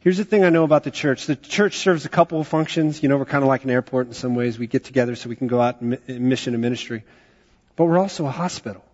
Here's 0.00 0.18
the 0.18 0.24
thing 0.24 0.44
I 0.44 0.50
know 0.50 0.64
about 0.64 0.84
the 0.84 0.90
church. 0.90 1.26
The 1.26 1.36
church 1.36 1.78
serves 1.78 2.04
a 2.04 2.10
couple 2.10 2.40
of 2.40 2.46
functions. 2.48 3.02
You 3.02 3.08
know, 3.08 3.16
we're 3.16 3.24
kind 3.24 3.42
of 3.42 3.48
like 3.48 3.64
an 3.64 3.70
airport 3.70 4.06
in 4.06 4.12
some 4.12 4.34
ways. 4.34 4.58
We 4.58 4.66
get 4.66 4.84
together 4.84 5.16
so 5.16 5.28
we 5.28 5.36
can 5.36 5.46
go 5.46 5.60
out 5.60 5.80
and 5.80 5.98
mission 6.08 6.54
and 6.54 6.60
ministry 6.60 7.04
but 7.76 7.86
we're 7.86 7.98
also 7.98 8.26
a 8.26 8.30
hospital. 8.30 8.84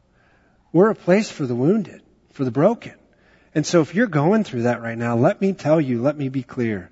We're 0.72 0.90
a 0.90 0.94
place 0.94 1.30
for 1.30 1.46
the 1.46 1.54
wounded, 1.54 2.02
for 2.32 2.44
the 2.44 2.50
broken. 2.50 2.94
And 3.54 3.66
so 3.66 3.80
if 3.80 3.94
you're 3.94 4.06
going 4.06 4.44
through 4.44 4.62
that 4.62 4.82
right 4.82 4.96
now, 4.96 5.16
let 5.16 5.40
me 5.40 5.52
tell 5.52 5.80
you, 5.80 6.00
let 6.00 6.16
me 6.16 6.28
be 6.28 6.42
clear. 6.42 6.90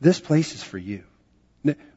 This 0.00 0.20
place 0.20 0.54
is 0.54 0.62
for 0.62 0.78
you. 0.78 1.04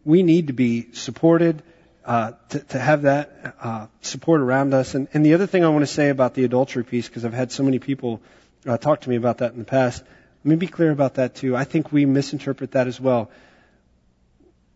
We 0.06 0.24
need 0.24 0.48
to 0.48 0.54
be 0.54 0.92
supported, 0.94 1.62
uh, 2.06 2.34
to, 2.50 2.60
to, 2.60 2.80
have 2.80 3.04
that 3.04 3.56
uh, 3.62 3.88
support 4.02 4.42
around 4.42 4.74
us. 4.74 4.96
And, 4.96 5.08
and, 5.14 5.26
the 5.26 5.34
other 5.34 5.48
thing 5.48 5.64
I 5.64 5.70
want 5.70 5.84
to 5.84 5.94
say 5.94 6.10
about 6.10 6.34
the 6.34 6.44
adultery 6.46 6.84
piece, 6.84 7.08
because 7.08 7.26
I've 7.26 7.34
had 7.34 7.52
so 7.52 7.64
many 7.64 7.80
people 7.80 8.22
uh, 8.66 8.78
talk 8.78 9.02
to 9.02 9.10
me 9.10 9.16
about 9.16 9.40
that 9.40 9.54
in 9.54 9.60
the 9.60 9.66
past, 9.66 10.04
let 10.44 10.50
me 10.50 10.56
be 10.56 10.68
clear 10.68 10.92
about 10.92 11.16
that 11.16 11.36
too. 11.36 11.56
I 11.56 11.66
think 11.66 11.92
we 11.92 12.06
misinterpret 12.06 12.72
that 12.72 12.88
as 12.88 13.00
well. 13.00 13.30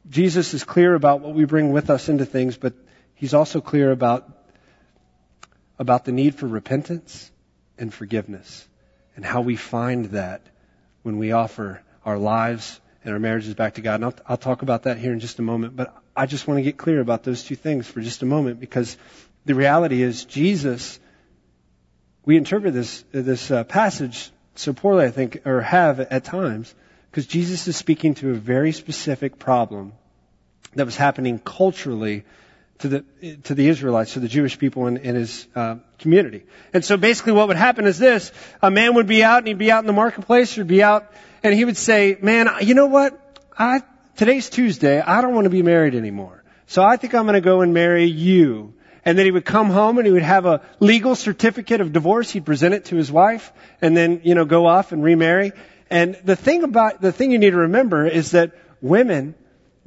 Jesus 0.10 0.54
is 0.54 0.64
clear 0.64 0.94
about 0.94 1.22
what 1.22 1.34
we 1.34 1.46
bring 1.46 1.72
with 1.72 1.90
us 1.90 2.10
into 2.10 2.26
things, 2.26 2.58
but 2.58 2.74
he's 3.16 3.34
also 3.34 3.62
clear 3.62 3.92
about 3.92 4.30
about 5.80 6.06
the 6.06 6.12
need 6.12 6.36
for 6.36 6.48
repentance 6.48 7.32
and 7.78 7.94
forgiveness 7.94 8.68
and 9.16 9.26
how 9.26 9.42
we 9.42 9.56
find 9.56 10.06
that 10.08 10.42
when 11.02 11.18
we 11.18 11.32
offer 11.32 11.82
our 12.06 12.18
lives 12.18 12.80
and 13.04 13.14
our 13.14 13.20
marriages 13.20 13.54
back 13.54 13.76
to 13.76 13.82
God. 13.82 13.96
And 13.96 14.06
I'll, 14.06 14.16
I'll 14.28 14.38
talk 14.38 14.62
about 14.62 14.84
that 14.84 14.98
here 14.98 15.12
in 15.12 15.20
just 15.20 15.40
a 15.40 15.42
moment, 15.42 15.76
but 15.76 15.96
I 16.16 16.26
just 16.26 16.48
want 16.48 16.60
to 16.60 16.64
get 16.64 16.78
clear 16.78 17.02
about 17.02 17.24
those 17.24 17.44
two 17.44 17.56
things 17.56 17.88
for 17.88 18.02
just 18.02 18.22
a 18.22 18.26
moment 18.26 18.60
because 18.60 18.98
the 19.46 19.56
reality 19.56 20.02
is 20.02 20.26
Jesus, 20.26 21.00
we 22.26 22.38
interpret 22.38 22.74
this, 22.74 23.04
this 23.12 23.52
uh, 23.52 23.64
passage 23.64 24.32
so 24.56 24.74
poorly, 24.74 25.06
I 25.06 25.12
think, 25.12 25.46
or 25.46 25.62
have 25.62 26.00
at 26.00 26.24
times, 26.24 26.74
because 27.10 27.26
Jesus 27.26 27.68
is 27.68 27.76
speaking 27.76 28.16
to 28.16 28.32
a 28.32 28.36
very 28.36 28.72
specific 28.72 29.40
problem 29.40 29.94
that 30.76 30.86
was 30.86 30.96
happening 30.96 31.40
culturally 31.40 32.24
to 32.84 32.90
the 32.90 33.36
to 33.44 33.56
the 33.56 33.68
Israelites, 33.70 34.14
to 34.14 34.20
the 34.20 34.28
Jewish 34.28 34.60
people 34.60 34.88
in, 34.88 34.98
in 34.98 35.16
his 35.16 35.48
uh, 35.56 35.78
community. 36.00 36.44
And 36.74 36.84
so 36.84 36.98
basically, 36.98 37.32
what 37.32 37.48
would 37.48 37.56
happen 37.58 37.86
is 37.86 37.98
this: 37.98 38.32
a 38.62 38.70
man 38.70 38.96
would 38.96 39.08
be 39.08 39.24
out, 39.24 39.40
and 39.40 39.48
he'd 39.48 39.58
be 39.58 39.72
out 39.72 39.80
in 39.80 39.88
the 39.88 39.94
marketplace, 39.94 40.58
or 40.58 40.66
be 40.66 40.84
out, 40.84 41.10
and 41.44 41.54
he 41.54 41.64
would 41.64 41.78
say, 41.78 42.18
"Man, 42.22 42.50
you 42.62 42.74
know 42.74 42.88
what? 42.88 43.18
I 43.58 43.84
today's 44.18 44.50
Tuesday. 44.50 45.00
I 45.00 45.22
don't 45.22 45.34
want 45.34 45.46
to 45.46 45.50
be 45.50 45.64
married 45.64 45.96
anymore. 45.96 46.44
So 46.68 46.84
I 46.84 46.98
think 46.98 47.16
I'm 47.16 47.24
going 47.24 47.36
to 47.36 47.42
go 47.42 47.62
and 47.62 47.74
marry 47.74 48.06
you." 48.06 48.74
And 49.06 49.18
then 49.18 49.26
he 49.26 49.32
would 49.32 49.46
come 49.46 49.70
home 49.70 49.98
and 49.98 50.08
he 50.08 50.14
would 50.14 50.24
have 50.24 50.46
a 50.46 50.62
legal 50.80 51.16
certificate 51.16 51.82
of 51.82 51.92
divorce. 51.92 52.32
He'd 52.32 52.46
present 52.46 52.74
it 52.74 52.86
to 52.86 52.96
his 52.98 53.12
wife, 53.12 53.54
and 53.82 53.96
then 53.96 54.22
you 54.24 54.36
know 54.36 54.44
go 54.44 54.66
off 54.66 54.92
and 54.92 55.02
remarry. 55.02 55.54
And 55.90 56.20
the 56.26 56.36
thing 56.36 56.64
about 56.64 57.00
the 57.00 57.14
thing 57.14 57.32
you 57.32 57.40
need 57.40 57.52
to 57.52 57.64
remember 57.70 58.06
is 58.06 58.32
that 58.32 58.52
women 58.82 59.36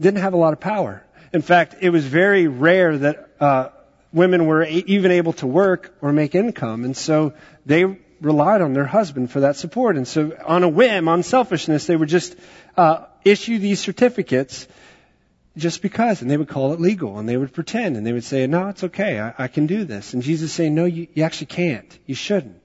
didn't 0.00 0.20
have 0.20 0.32
a 0.32 0.38
lot 0.38 0.54
of 0.54 0.60
power. 0.60 1.05
In 1.32 1.42
fact, 1.42 1.76
it 1.80 1.90
was 1.90 2.04
very 2.04 2.46
rare 2.46 2.98
that 2.98 3.28
uh, 3.40 3.68
women 4.12 4.46
were 4.46 4.64
even 4.64 5.10
able 5.10 5.32
to 5.34 5.46
work 5.46 5.94
or 6.00 6.12
make 6.12 6.34
income, 6.34 6.84
and 6.84 6.96
so 6.96 7.34
they 7.64 7.84
relied 8.20 8.62
on 8.62 8.72
their 8.72 8.86
husband 8.86 9.30
for 9.30 9.40
that 9.40 9.56
support. 9.56 9.96
And 9.96 10.06
so, 10.06 10.36
on 10.44 10.62
a 10.62 10.68
whim, 10.68 11.08
on 11.08 11.22
selfishness, 11.22 11.86
they 11.86 11.96
would 11.96 12.08
just 12.08 12.34
uh, 12.76 13.06
issue 13.24 13.58
these 13.58 13.80
certificates 13.80 14.66
just 15.56 15.82
because, 15.82 16.22
and 16.22 16.30
they 16.30 16.36
would 16.36 16.48
call 16.48 16.72
it 16.74 16.80
legal, 16.80 17.18
and 17.18 17.28
they 17.28 17.36
would 17.36 17.52
pretend, 17.52 17.96
and 17.96 18.06
they 18.06 18.12
would 18.12 18.24
say, 18.24 18.46
"No, 18.46 18.68
it's 18.68 18.84
okay, 18.84 19.20
I, 19.20 19.34
I 19.38 19.48
can 19.48 19.66
do 19.66 19.84
this." 19.84 20.14
And 20.14 20.22
Jesus 20.22 20.52
saying, 20.52 20.74
"No, 20.74 20.84
you, 20.84 21.08
you 21.14 21.22
actually 21.22 21.46
can't. 21.46 21.98
You 22.06 22.14
shouldn't." 22.14 22.62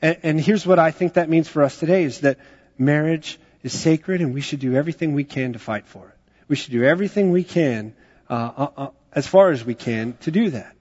And, 0.00 0.18
and 0.22 0.40
here's 0.40 0.66
what 0.66 0.78
I 0.78 0.90
think 0.90 1.14
that 1.14 1.28
means 1.28 1.48
for 1.48 1.62
us 1.62 1.78
today: 1.78 2.04
is 2.04 2.20
that 2.20 2.38
marriage 2.78 3.38
is 3.62 3.78
sacred, 3.78 4.20
and 4.20 4.34
we 4.34 4.40
should 4.40 4.60
do 4.60 4.74
everything 4.74 5.14
we 5.14 5.24
can 5.24 5.54
to 5.54 5.58
fight 5.58 5.86
for 5.86 6.08
it. 6.08 6.17
We 6.48 6.56
should 6.56 6.72
do 6.72 6.84
everything 6.84 7.30
we 7.30 7.44
can, 7.44 7.94
uh, 8.28 8.32
uh, 8.34 8.70
uh, 8.76 8.88
as 9.12 9.26
far 9.26 9.50
as 9.50 9.64
we 9.64 9.74
can, 9.74 10.16
to 10.20 10.30
do 10.30 10.50
that. 10.50 10.74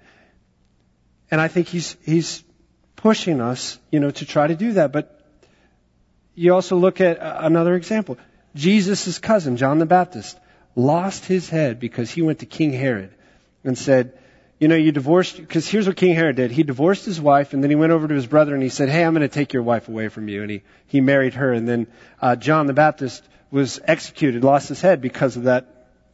And 1.29 1.41
I 1.41 1.49
think 1.49 1.67
he's 1.67 1.97
he's 2.03 2.43
pushing 2.95 3.41
us, 3.41 3.79
you 3.91 3.99
know, 3.99 4.11
to 4.11 4.25
try 4.25 4.47
to 4.47 4.55
do 4.55 4.73
that. 4.73 4.91
But 4.91 5.21
you 6.35 6.53
also 6.53 6.77
look 6.77 7.01
at 7.01 7.17
another 7.21 7.75
example. 7.75 8.17
Jesus' 8.55 9.19
cousin, 9.19 9.57
John 9.57 9.79
the 9.79 9.85
Baptist, 9.85 10.39
lost 10.75 11.25
his 11.25 11.49
head 11.49 11.79
because 11.79 12.11
he 12.11 12.21
went 12.21 12.39
to 12.39 12.45
King 12.45 12.71
Herod 12.71 13.13
and 13.63 13.77
said, 13.77 14.17
you 14.59 14.67
know, 14.67 14.75
you 14.75 14.91
divorced, 14.91 15.37
because 15.37 15.67
here's 15.67 15.85
what 15.85 15.97
King 15.97 16.15
Herod 16.15 16.35
did. 16.35 16.51
He 16.51 16.63
divorced 16.63 17.05
his 17.05 17.21
wife, 17.21 17.53
and 17.53 17.61
then 17.61 17.69
he 17.69 17.75
went 17.75 17.91
over 17.91 18.07
to 18.07 18.13
his 18.13 18.25
brother 18.25 18.55
and 18.55 18.63
he 18.63 18.69
said, 18.69 18.89
hey, 18.89 19.03
I'm 19.03 19.13
going 19.13 19.21
to 19.21 19.27
take 19.27 19.53
your 19.53 19.61
wife 19.61 19.87
away 19.87 20.07
from 20.07 20.27
you. 20.29 20.41
And 20.41 20.49
he, 20.49 20.63
he 20.87 21.01
married 21.01 21.35
her. 21.35 21.53
And 21.53 21.67
then 21.67 21.87
uh, 22.19 22.35
John 22.35 22.65
the 22.65 22.73
Baptist 22.73 23.23
was 23.51 23.79
executed, 23.83 24.43
lost 24.43 24.69
his 24.69 24.81
head 24.81 25.01
because 25.01 25.37
of 25.37 25.43
that, 25.43 25.65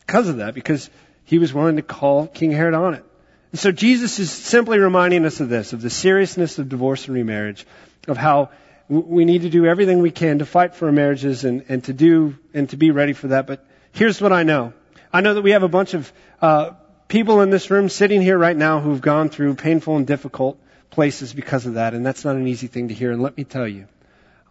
because 0.06 0.28
of 0.28 0.38
that, 0.38 0.54
because 0.54 0.90
he 1.26 1.40
was 1.40 1.54
willing 1.54 1.78
to 1.78 1.82
call 1.82 2.28
King 2.28 2.52
Herod 2.52 2.74
on 2.74 2.94
it. 2.96 3.06
And 3.52 3.60
so 3.60 3.72
Jesus 3.72 4.20
is 4.20 4.32
simply 4.32 4.80
reminding 4.80 5.26
us 5.26 5.40
of 5.40 5.50
this, 5.50 5.74
of 5.74 5.82
the 5.82 5.90
seriousness 5.90 6.58
of 6.60 6.70
divorce 6.70 7.06
and 7.06 7.16
remarriage, 7.16 7.66
of 8.08 8.18
how 8.18 8.50
we 8.90 9.26
need 9.26 9.44
to 9.44 9.50
do 9.50 9.66
everything 9.66 10.02
we 10.02 10.12
can 10.12 10.40
to 10.40 10.46
fight 10.46 10.76
for 10.76 10.88
our 10.88 10.92
marriages 10.92 11.46
and, 11.46 11.66
and 11.70 11.84
to 11.86 11.94
do 11.94 12.38
and 12.54 12.70
to 12.70 12.78
be 12.78 12.92
ready 12.92 13.14
for 13.14 13.30
that. 13.30 13.48
But 13.48 13.66
here's 13.92 14.22
what 14.22 14.34
I 14.34 14.44
know. 14.44 14.74
I 15.12 15.22
know 15.22 15.36
that 15.36 15.42
we 15.42 15.52
have 15.52 15.64
a 15.64 15.68
bunch 15.70 15.94
of 15.94 16.12
uh, 16.42 16.72
people 17.08 17.42
in 17.42 17.50
this 17.50 17.70
room 17.70 17.90
sitting 17.90 18.22
here 18.22 18.38
right 18.38 18.58
now 18.58 18.80
who've 18.80 19.02
gone 19.02 19.30
through 19.30 19.56
painful 19.56 19.98
and 19.98 20.08
difficult 20.08 20.60
places 20.90 21.34
because 21.34 21.66
of 21.66 21.76
that, 21.76 21.94
and 21.94 22.06
that's 22.06 22.26
not 22.26 22.36
an 22.36 22.48
easy 22.48 22.68
thing 22.68 22.88
to 22.88 22.94
hear. 22.94 23.12
And 23.12 23.22
let 23.22 23.38
me 23.38 23.44
tell 23.44 23.68
you, 23.68 23.88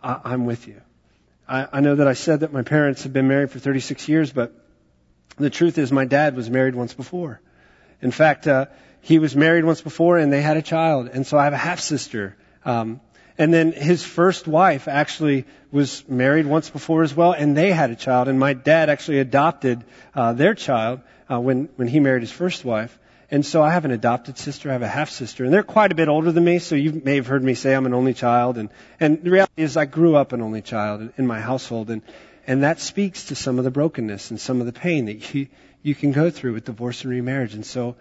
I, 0.03 0.21
I'm 0.25 0.47
with 0.47 0.67
you. 0.69 0.81
I, 1.49 1.69
I 1.73 1.81
know 1.81 1.97
that 1.97 2.09
I 2.09 2.15
said 2.15 2.41
that 2.41 2.53
my 2.53 2.63
parents 2.63 3.05
have 3.05 3.13
been 3.13 3.29
married 3.29 3.51
for 3.51 3.59
36 3.59 4.09
years, 4.09 4.33
but 4.33 4.53
the 5.37 5.51
truth 5.51 5.79
is 5.79 5.93
my 5.93 6.05
dad 6.05 6.37
was 6.37 6.51
married 6.51 6.75
once 6.75 6.95
before. 6.95 7.41
In 8.01 8.11
fact, 8.11 8.47
uh, 8.47 8.67
he 9.01 9.19
was 9.19 9.35
married 9.35 9.65
once 9.65 9.81
before 9.81 10.19
and 10.19 10.33
they 10.33 10.43
had 10.43 10.57
a 10.57 10.63
child. 10.63 11.09
And 11.13 11.27
so 11.27 11.39
I 11.39 11.45
have 11.45 11.53
a 11.53 11.59
half 11.59 11.81
sister. 11.81 12.37
Um, 12.65 13.01
and 13.39 13.53
then 13.53 13.73
his 13.73 14.05
first 14.05 14.47
wife 14.47 14.89
actually 14.89 15.47
was 15.71 16.07
married 16.09 16.47
once 16.47 16.69
before 16.71 17.03
as 17.03 17.15
well, 17.15 17.33
and 17.33 17.57
they 17.57 17.73
had 17.73 17.91
a 17.91 17.97
child. 17.97 18.29
And 18.29 18.39
my 18.39 18.53
dad 18.53 18.91
actually 18.91 19.21
adopted 19.21 19.85
uh, 20.15 20.35
their 20.35 20.55
child 20.55 21.01
uh, 21.31 21.41
when 21.41 21.69
when 21.77 21.89
he 21.89 21.99
married 21.99 22.23
his 22.23 22.31
first 22.31 22.65
wife. 22.65 22.97
And 23.33 23.47
so 23.47 23.63
I 23.63 23.71
have 23.71 23.87
an 23.87 23.93
adopted 23.93 24.37
sister, 24.37 24.69
I 24.69 24.75
have 24.75 24.83
a 24.83 24.87
half 24.87 25.09
sister, 25.09 25.47
and 25.47 25.55
they're 25.55 25.63
quite 25.63 25.91
a 25.91 25.95
bit 25.95 26.09
older 26.09 26.31
than 26.33 26.45
me. 26.45 26.59
So 26.59 26.75
you 26.75 27.01
may 27.03 27.17
have 27.17 27.27
heard 27.27 27.43
me 27.43 27.55
say 27.55 27.75
I'm 27.75 27.87
an 27.87 27.95
only 27.95 28.13
child, 28.13 28.59
and 28.59 28.69
and 29.01 29.25
the 29.25 29.31
reality 29.31 29.63
is 29.63 29.79
I 29.79 29.87
grew 29.87 30.17
up 30.17 30.35
an 30.35 30.43
only 30.43 30.61
child 30.61 31.11
in, 31.17 31.27
my 31.27 31.41
household, 31.41 31.89
and 31.89 32.03
and 32.47 32.63
that 32.63 32.79
speaks 32.79 33.29
to 33.29 33.35
some 33.35 33.57
of 33.59 33.65
the 33.65 33.71
brokenness 33.71 34.31
and 34.31 34.39
some 34.39 34.61
of 34.61 34.67
the 34.67 34.73
pain 34.75 35.07
that 35.07 35.33
you 35.33 35.49
you 35.83 35.95
can 35.95 36.13
go 36.13 36.29
through 36.29 36.53
with 36.53 36.67
divorce 36.67 37.05
and 37.05 37.11
remarriage. 37.11 37.55
And 37.55 37.65
so 37.65 37.97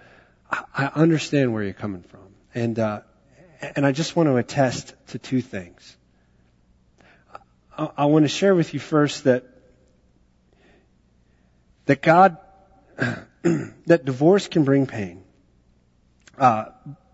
I, 0.52 0.65
I 0.76 0.86
understand 0.88 1.54
where 1.54 1.63
you're 1.63 1.72
coming 1.72 2.04
from, 2.04 2.28
and 2.54 2.78
uh, 2.78 3.00
and 3.62 3.86
I 3.86 3.94
just 3.94 4.17
want 4.17 4.28
to 4.28 4.36
attest 4.36 4.94
to 5.12 5.17
two 5.17 5.41
things. 5.41 5.96
I, 7.78 7.89
I 8.00 8.06
want 8.08 8.26
to 8.26 8.30
share 8.30 8.54
with 8.54 8.74
you 8.74 8.82
first 8.82 9.24
that 9.24 9.46
that 11.86 12.02
God 12.02 12.36
that 13.88 14.06
divorce 14.06 14.48
can 14.48 14.64
bring 14.64 14.86
pain. 14.86 15.24
Uh, 16.38 16.66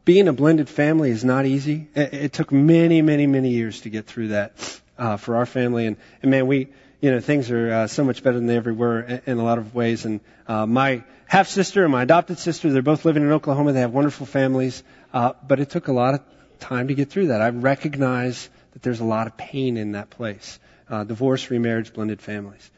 being 0.05 0.27
a 0.27 0.33
blended 0.33 0.69
family 0.69 1.09
is 1.09 1.23
not 1.23 1.45
easy. 1.45 1.87
It, 1.95 2.13
it, 2.13 2.33
took 2.33 2.51
many, 2.51 3.01
many, 3.01 3.27
many 3.27 3.49
years 3.49 3.81
to 3.81 3.89
get 3.89 4.05
through 4.05 4.29
that 4.29 4.81
uh, 4.97 5.17
for 5.17 5.35
our 5.35 5.45
family, 5.45 5.85
and, 5.85 5.97
and 6.21 6.31
man, 6.31 6.47
we, 6.47 6.69
you 7.01 7.11
know, 7.11 7.19
things 7.19 7.51
are 7.51 7.73
uh, 7.73 7.87
so 7.87 8.03
much 8.03 8.23
better 8.23 8.37
than 8.37 8.47
they 8.47 8.55
ever 8.55 8.73
were 8.73 9.01
in, 9.01 9.21
in 9.25 9.37
a 9.37 9.43
lot 9.43 9.57
of 9.57 9.75
ways. 9.75 10.05
And 10.05 10.21
uh, 10.47 10.65
my 10.65 11.03
half 11.25 11.47
sister 11.47 11.83
and 11.83 11.91
my 11.91 12.03
adopted 12.03 12.39
sister, 12.39 12.71
they're 12.71 12.81
both 12.81 13.05
living 13.05 13.23
in 13.23 13.31
Oklahoma. 13.31 13.73
They 13.73 13.81
have 13.81 13.93
wonderful 13.93 14.25
families, 14.25 14.83
uh, 15.13 15.33
but 15.45 15.59
it 15.59 15.69
took 15.69 15.87
a 15.87 15.93
lot 15.93 16.13
of 16.15 16.21
time 16.59 16.87
to 16.87 16.95
get 16.95 17.09
through 17.09 17.27
that. 17.27 17.41
I 17.41 17.49
recognize 17.49 18.49
that 18.73 18.81
there's 18.81 18.99
a 18.99 19.05
lot 19.05 19.27
of 19.27 19.37
pain 19.37 19.77
in 19.77 19.93
that 19.93 20.09
place. 20.09 20.59
Uh, 20.89 21.03
divorce, 21.03 21.51
remarriage, 21.51 21.93
blended 21.93 22.21
families. 22.21 22.71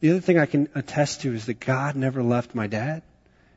The 0.00 0.10
other 0.10 0.20
thing 0.20 0.38
I 0.38 0.46
can 0.46 0.68
attest 0.74 1.22
to 1.22 1.32
is 1.32 1.46
that 1.46 1.60
God 1.60 1.96
never 1.96 2.22
left 2.22 2.54
my 2.54 2.66
dad. 2.66 3.02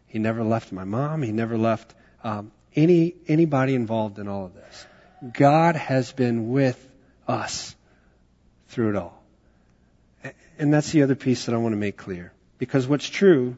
He 0.08 0.19
never 0.19 0.43
left 0.43 0.71
my 0.71 0.84
mom. 0.84 1.21
He 1.21 1.32
never 1.32 1.58
left 1.58 1.93
um, 2.23 2.52
any 2.75 3.15
anybody 3.28 3.75
involved 3.75 4.19
in 4.19 4.28
all 4.28 4.45
of 4.45 4.54
this. 4.54 4.86
God 5.34 5.75
has 5.75 6.12
been 6.12 6.49
with 6.49 6.89
us 7.28 7.75
through 8.69 8.91
it 8.91 8.95
all. 8.95 9.21
And 10.58 10.73
that's 10.73 10.91
the 10.91 11.04
other 11.04 11.15
piece 11.15 11.45
that 11.45 11.56
I 11.56 11.58
want 11.58 11.73
to 11.73 11.78
make 11.78 11.97
clear. 11.97 12.34
Because 12.58 12.88
what's 12.88 13.08
true 13.08 13.58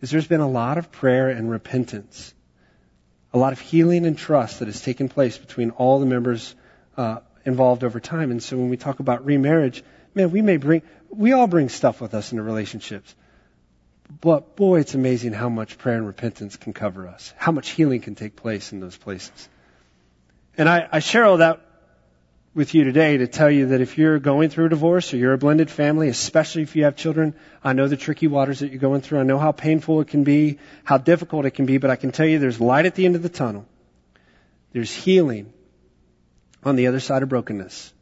is 0.00 0.10
there's 0.10 0.26
been 0.26 0.40
a 0.40 0.48
lot 0.48 0.78
of 0.78 0.90
prayer 0.90 1.28
and 1.28 1.50
repentance, 1.50 2.32
a 3.32 3.38
lot 3.38 3.52
of 3.52 3.60
healing 3.60 4.06
and 4.06 4.16
trust 4.16 4.60
that 4.60 4.66
has 4.68 4.80
taken 4.80 5.08
place 5.08 5.36
between 5.36 5.70
all 5.70 6.00
the 6.00 6.06
members 6.06 6.54
uh, 6.96 7.18
involved 7.44 7.84
over 7.84 8.00
time. 8.00 8.30
And 8.30 8.42
so 8.42 8.56
when 8.56 8.68
we 8.68 8.76
talk 8.76 9.00
about 9.00 9.24
remarriage, 9.24 9.82
man, 10.14 10.30
we 10.30 10.42
may 10.42 10.56
bring, 10.56 10.82
we 11.10 11.32
all 11.32 11.46
bring 11.46 11.68
stuff 11.68 12.00
with 12.00 12.14
us 12.14 12.32
into 12.32 12.42
relationships. 12.42 13.14
But 14.20 14.56
boy, 14.56 14.80
it's 14.80 14.94
amazing 14.94 15.32
how 15.32 15.48
much 15.48 15.78
prayer 15.78 15.96
and 15.96 16.06
repentance 16.06 16.56
can 16.56 16.72
cover 16.72 17.06
us, 17.08 17.34
how 17.36 17.52
much 17.52 17.70
healing 17.70 18.00
can 18.00 18.14
take 18.14 18.36
place 18.36 18.72
in 18.72 18.80
those 18.80 18.96
places. 18.96 19.48
And 20.56 20.68
I, 20.68 20.88
I 20.90 20.98
share 21.00 21.24
all 21.24 21.36
that 21.38 21.60
with 22.54 22.74
you 22.74 22.84
today 22.84 23.18
to 23.18 23.26
tell 23.26 23.50
you 23.50 23.66
that 23.66 23.80
if 23.80 23.98
you're 23.98 24.18
going 24.18 24.48
through 24.48 24.66
a 24.66 24.68
divorce 24.70 25.12
or 25.12 25.18
you're 25.18 25.34
a 25.34 25.38
blended 25.38 25.70
family, 25.70 26.08
especially 26.08 26.62
if 26.62 26.74
you 26.74 26.84
have 26.84 26.96
children, 26.96 27.34
I 27.62 27.74
know 27.74 27.86
the 27.86 27.96
tricky 27.96 28.26
waters 28.26 28.60
that 28.60 28.70
you're 28.70 28.80
going 28.80 29.02
through. 29.02 29.20
I 29.20 29.22
know 29.22 29.38
how 29.38 29.52
painful 29.52 30.00
it 30.00 30.08
can 30.08 30.24
be, 30.24 30.58
how 30.84 30.98
difficult 30.98 31.44
it 31.44 31.52
can 31.52 31.66
be, 31.66 31.78
but 31.78 31.90
I 31.90 31.96
can 31.96 32.10
tell 32.10 32.26
you 32.26 32.38
there's 32.38 32.60
light 32.60 32.86
at 32.86 32.94
the 32.94 33.04
end 33.04 33.14
of 33.14 33.22
the 33.22 33.28
tunnel. 33.28 33.66
There's 34.72 34.92
healing 34.92 35.52
on 36.64 36.76
the 36.76 36.88
other 36.88 37.00
side 37.00 37.22
of 37.22 37.28
brokenness. 37.28 37.92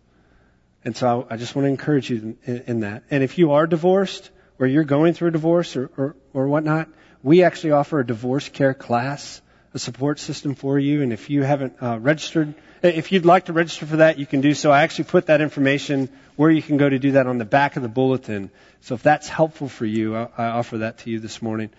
And 0.86 0.96
so 0.96 1.26
I, 1.28 1.34
I 1.34 1.36
just 1.36 1.56
want 1.56 1.64
to 1.64 1.70
encourage 1.70 2.08
you 2.08 2.38
in, 2.44 2.62
in, 2.68 2.80
that. 2.80 3.02
And 3.10 3.24
if 3.24 3.38
you 3.38 3.52
are 3.52 3.66
divorced 3.66 4.30
or 4.60 4.68
you're 4.68 4.84
going 4.84 5.14
through 5.14 5.28
a 5.28 5.32
divorce 5.32 5.74
or, 5.74 5.90
or, 5.96 6.16
or 6.32 6.46
whatnot, 6.46 6.88
we 7.24 7.42
actually 7.42 7.72
offer 7.72 7.98
a 7.98 8.06
divorce 8.06 8.48
care 8.48 8.72
class, 8.72 9.42
a 9.74 9.80
support 9.80 10.20
system 10.20 10.54
for 10.54 10.78
you. 10.78 11.02
And 11.02 11.12
if 11.12 11.28
you 11.28 11.42
haven't 11.42 11.82
uh, 11.82 11.98
registered, 11.98 12.54
if 12.84 13.10
you'd 13.10 13.26
like 13.26 13.46
to 13.46 13.52
register 13.52 13.84
for 13.84 13.96
that, 13.96 14.20
you 14.20 14.26
can 14.26 14.40
do 14.40 14.54
so. 14.54 14.70
I 14.70 14.84
actually 14.84 15.06
put 15.06 15.26
that 15.26 15.40
information 15.40 16.08
where 16.36 16.52
you 16.52 16.62
can 16.62 16.76
go 16.76 16.88
to 16.88 17.00
do 17.00 17.12
that 17.12 17.26
on 17.26 17.38
the 17.38 17.44
back 17.44 17.74
of 17.74 17.82
the 17.82 17.88
bulletin. 17.88 18.52
So 18.82 18.94
if 18.94 19.02
that's 19.02 19.28
helpful 19.28 19.68
for 19.68 19.86
you, 19.86 20.14
I, 20.14 20.28
I 20.38 20.46
offer 20.50 20.78
that 20.78 20.98
to 20.98 21.10
you 21.10 21.18
this 21.18 21.42
morning. 21.42 21.70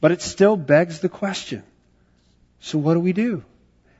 But 0.00 0.10
it 0.10 0.20
still 0.20 0.56
begs 0.56 0.98
the 0.98 1.08
question. 1.08 1.62
So 2.58 2.76
what 2.76 2.94
do 2.94 3.00
we 3.00 3.12
do? 3.12 3.44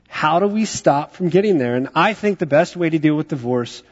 How 0.07 0.39
do 0.39 0.47
we 0.47 0.65
stop 0.65 1.13
from 1.13 1.29
getting 1.29 1.57
there? 1.57 1.75
And 1.75 1.89
I 1.95 2.13
think 2.13 2.39
the 2.39 2.45
best 2.45 2.75
way 2.75 2.89
to 2.89 2.99
deal 2.99 3.15
with 3.15 3.27
divorce 3.27 3.83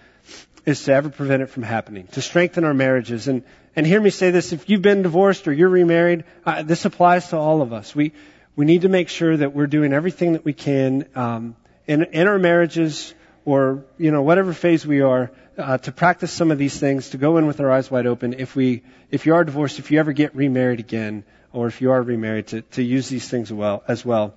is 0.66 0.84
to 0.84 0.94
ever 0.94 1.10
prevent 1.10 1.42
it 1.42 1.48
from 1.48 1.64
happening, 1.64 2.08
to 2.14 2.22
strengthen 2.22 2.64
our 2.64 2.74
marriages. 2.74 3.28
And, 3.28 3.44
and 3.76 3.86
hear 3.86 4.00
me 4.00 4.10
say 4.10 4.32
this, 4.32 4.54
if 4.54 4.70
you've 4.70 4.82
been 4.82 5.02
divorced 5.02 5.48
or 5.48 5.54
you're 5.54 5.70
remarried, 5.70 6.24
uh, 6.46 6.64
this 6.64 6.86
applies 6.86 7.30
to 7.30 7.38
all 7.38 7.62
of 7.62 7.74
us. 7.74 7.94
We, 7.94 8.14
we 8.56 8.66
need 8.66 8.84
to 8.84 8.90
make 8.90 9.10
sure 9.10 9.36
that 9.36 9.54
we're 9.54 9.68
doing 9.68 9.94
everything 9.94 10.34
that 10.34 10.46
we 10.46 10.54
can, 10.54 11.06
um, 11.16 11.56
in, 11.86 12.04
in 12.04 12.28
our 12.28 12.40
marriages 12.40 13.14
or, 13.46 13.86
you 13.98 14.12
know, 14.12 14.22
whatever 14.22 14.54
phase 14.54 14.88
we 14.88 15.02
are, 15.02 15.32
uh, 15.58 15.78
to 15.80 15.92
practice 15.92 16.32
some 16.32 16.50
of 16.50 16.58
these 16.58 16.80
things, 16.80 17.10
to 17.10 17.18
go 17.18 17.38
in 17.38 17.46
with 17.46 17.60
our 17.60 17.70
eyes 17.70 17.92
wide 17.92 18.08
open. 18.08 18.34
If 18.38 18.56
we, 18.56 18.84
if 19.12 19.26
you 19.26 19.36
are 19.36 19.44
divorced, 19.44 19.80
if 19.80 19.92
you 19.92 20.00
ever 20.00 20.14
get 20.14 20.36
remarried 20.36 20.80
again, 20.80 21.26
or 21.52 21.68
if 21.68 21.82
you 21.82 21.92
are 21.92 22.02
remarried, 22.02 22.48
to, 22.48 22.62
to 22.62 22.82
use 22.82 23.10
these 23.10 23.28
things 23.28 23.52
well, 23.52 23.84
as 23.88 24.06
well. 24.06 24.34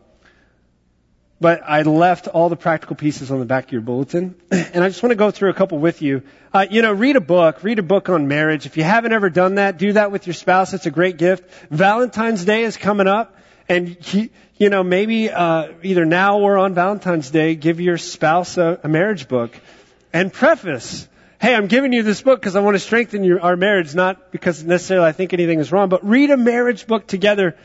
But 1.38 1.62
I 1.66 1.82
left 1.82 2.28
all 2.28 2.48
the 2.48 2.56
practical 2.56 2.96
pieces 2.96 3.30
on 3.30 3.40
the 3.40 3.44
back 3.44 3.66
of 3.66 3.72
your 3.72 3.82
bulletin, 3.82 4.34
and 4.50 4.82
I 4.82 4.88
just 4.88 5.02
want 5.02 5.10
to 5.10 5.16
go 5.16 5.30
through 5.30 5.50
a 5.50 5.54
couple 5.54 5.78
with 5.78 6.00
you. 6.00 6.22
Uh, 6.52 6.66
you 6.70 6.80
know, 6.80 6.92
read 6.92 7.16
a 7.16 7.20
book. 7.20 7.62
Read 7.62 7.78
a 7.78 7.82
book 7.82 8.08
on 8.08 8.26
marriage. 8.26 8.64
If 8.64 8.78
you 8.78 8.84
haven't 8.84 9.12
ever 9.12 9.28
done 9.28 9.56
that, 9.56 9.76
do 9.76 9.92
that 9.92 10.10
with 10.10 10.26
your 10.26 10.32
spouse. 10.32 10.72
It's 10.72 10.86
a 10.86 10.90
great 10.90 11.18
gift. 11.18 11.50
Valentine's 11.70 12.44
Day 12.46 12.62
is 12.62 12.78
coming 12.78 13.06
up, 13.06 13.36
and 13.68 13.88
he, 13.88 14.30
you 14.56 14.70
know, 14.70 14.82
maybe 14.82 15.30
uh, 15.30 15.72
either 15.82 16.06
now 16.06 16.38
or 16.38 16.56
on 16.56 16.72
Valentine's 16.72 17.30
Day, 17.30 17.54
give 17.54 17.80
your 17.80 17.98
spouse 17.98 18.56
a, 18.56 18.80
a 18.82 18.88
marriage 18.88 19.28
book, 19.28 19.54
and 20.14 20.32
preface. 20.32 21.06
Hey, 21.38 21.54
I'm 21.54 21.66
giving 21.66 21.92
you 21.92 22.02
this 22.02 22.22
book 22.22 22.40
because 22.40 22.56
I 22.56 22.60
want 22.60 22.76
to 22.76 22.80
strengthen 22.80 23.22
your, 23.22 23.42
our 23.42 23.56
marriage, 23.56 23.94
not 23.94 24.32
because 24.32 24.64
necessarily 24.64 25.06
I 25.06 25.12
think 25.12 25.34
anything 25.34 25.60
is 25.60 25.70
wrong, 25.70 25.90
but 25.90 26.02
read 26.02 26.30
a 26.30 26.38
marriage 26.38 26.86
book 26.86 27.06
together 27.06 27.56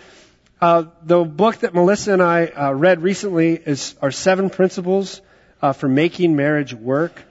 uh, 0.62 0.86
the 1.04 1.24
book 1.24 1.58
that 1.60 1.74
Melissa 1.74 2.13
and 2.13 2.21
I 2.21 2.45
uh, 2.45 2.71
read 2.71 3.02
recently 3.02 3.54
is 3.56 3.95
our 4.02 4.12
Seven 4.12 4.52
Principles 4.52 5.21
uh, 5.62 5.74
for 5.74 5.88
Making 5.88 6.36
Marriage 6.36 6.74
Work 6.74 7.24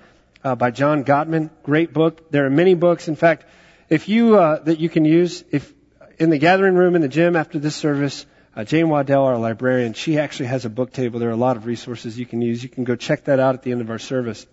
uh, 0.43 0.57
by 0.57 0.73
John 0.73 1.05
Gottman. 1.05 1.51
Great 1.63 1.93
book. 1.93 2.33
There 2.33 2.45
are 2.45 2.51
many 2.51 2.75
books. 2.75 3.07
In 3.07 3.15
fact, 3.15 3.47
if 3.89 4.09
you 4.09 4.37
uh, 4.37 4.59
that 4.65 4.81
you 4.81 4.89
can 4.89 5.05
use 5.05 5.45
if 5.53 5.73
in 6.19 6.31
the 6.31 6.39
gathering 6.39 6.75
room 6.75 6.97
in 6.97 7.03
the 7.03 7.09
gym 7.09 7.37
after 7.37 7.61
this 7.61 7.77
service, 7.77 8.27
uh, 8.57 8.65
Jane 8.65 8.89
Waddell, 8.89 9.25
our 9.25 9.39
librarian, 9.39 9.93
she 9.93 10.19
actually 10.19 10.47
has 10.47 10.65
a 10.65 10.71
book 10.71 10.93
table. 10.93 11.21
There 11.21 11.29
are 11.29 11.33
a 11.33 11.37
lot 11.37 11.57
of 11.57 11.67
resources 11.67 12.19
you 12.19 12.27
can 12.27 12.43
use. 12.43 12.63
You 12.63 12.69
can 12.69 12.83
go 12.83 12.97
check 12.97 13.25
that 13.25 13.39
out 13.39 13.55
at 13.55 13.63
the 13.63 13.71
end 13.71 13.81
of 13.81 13.91
our 13.91 14.01
service. 14.01 14.45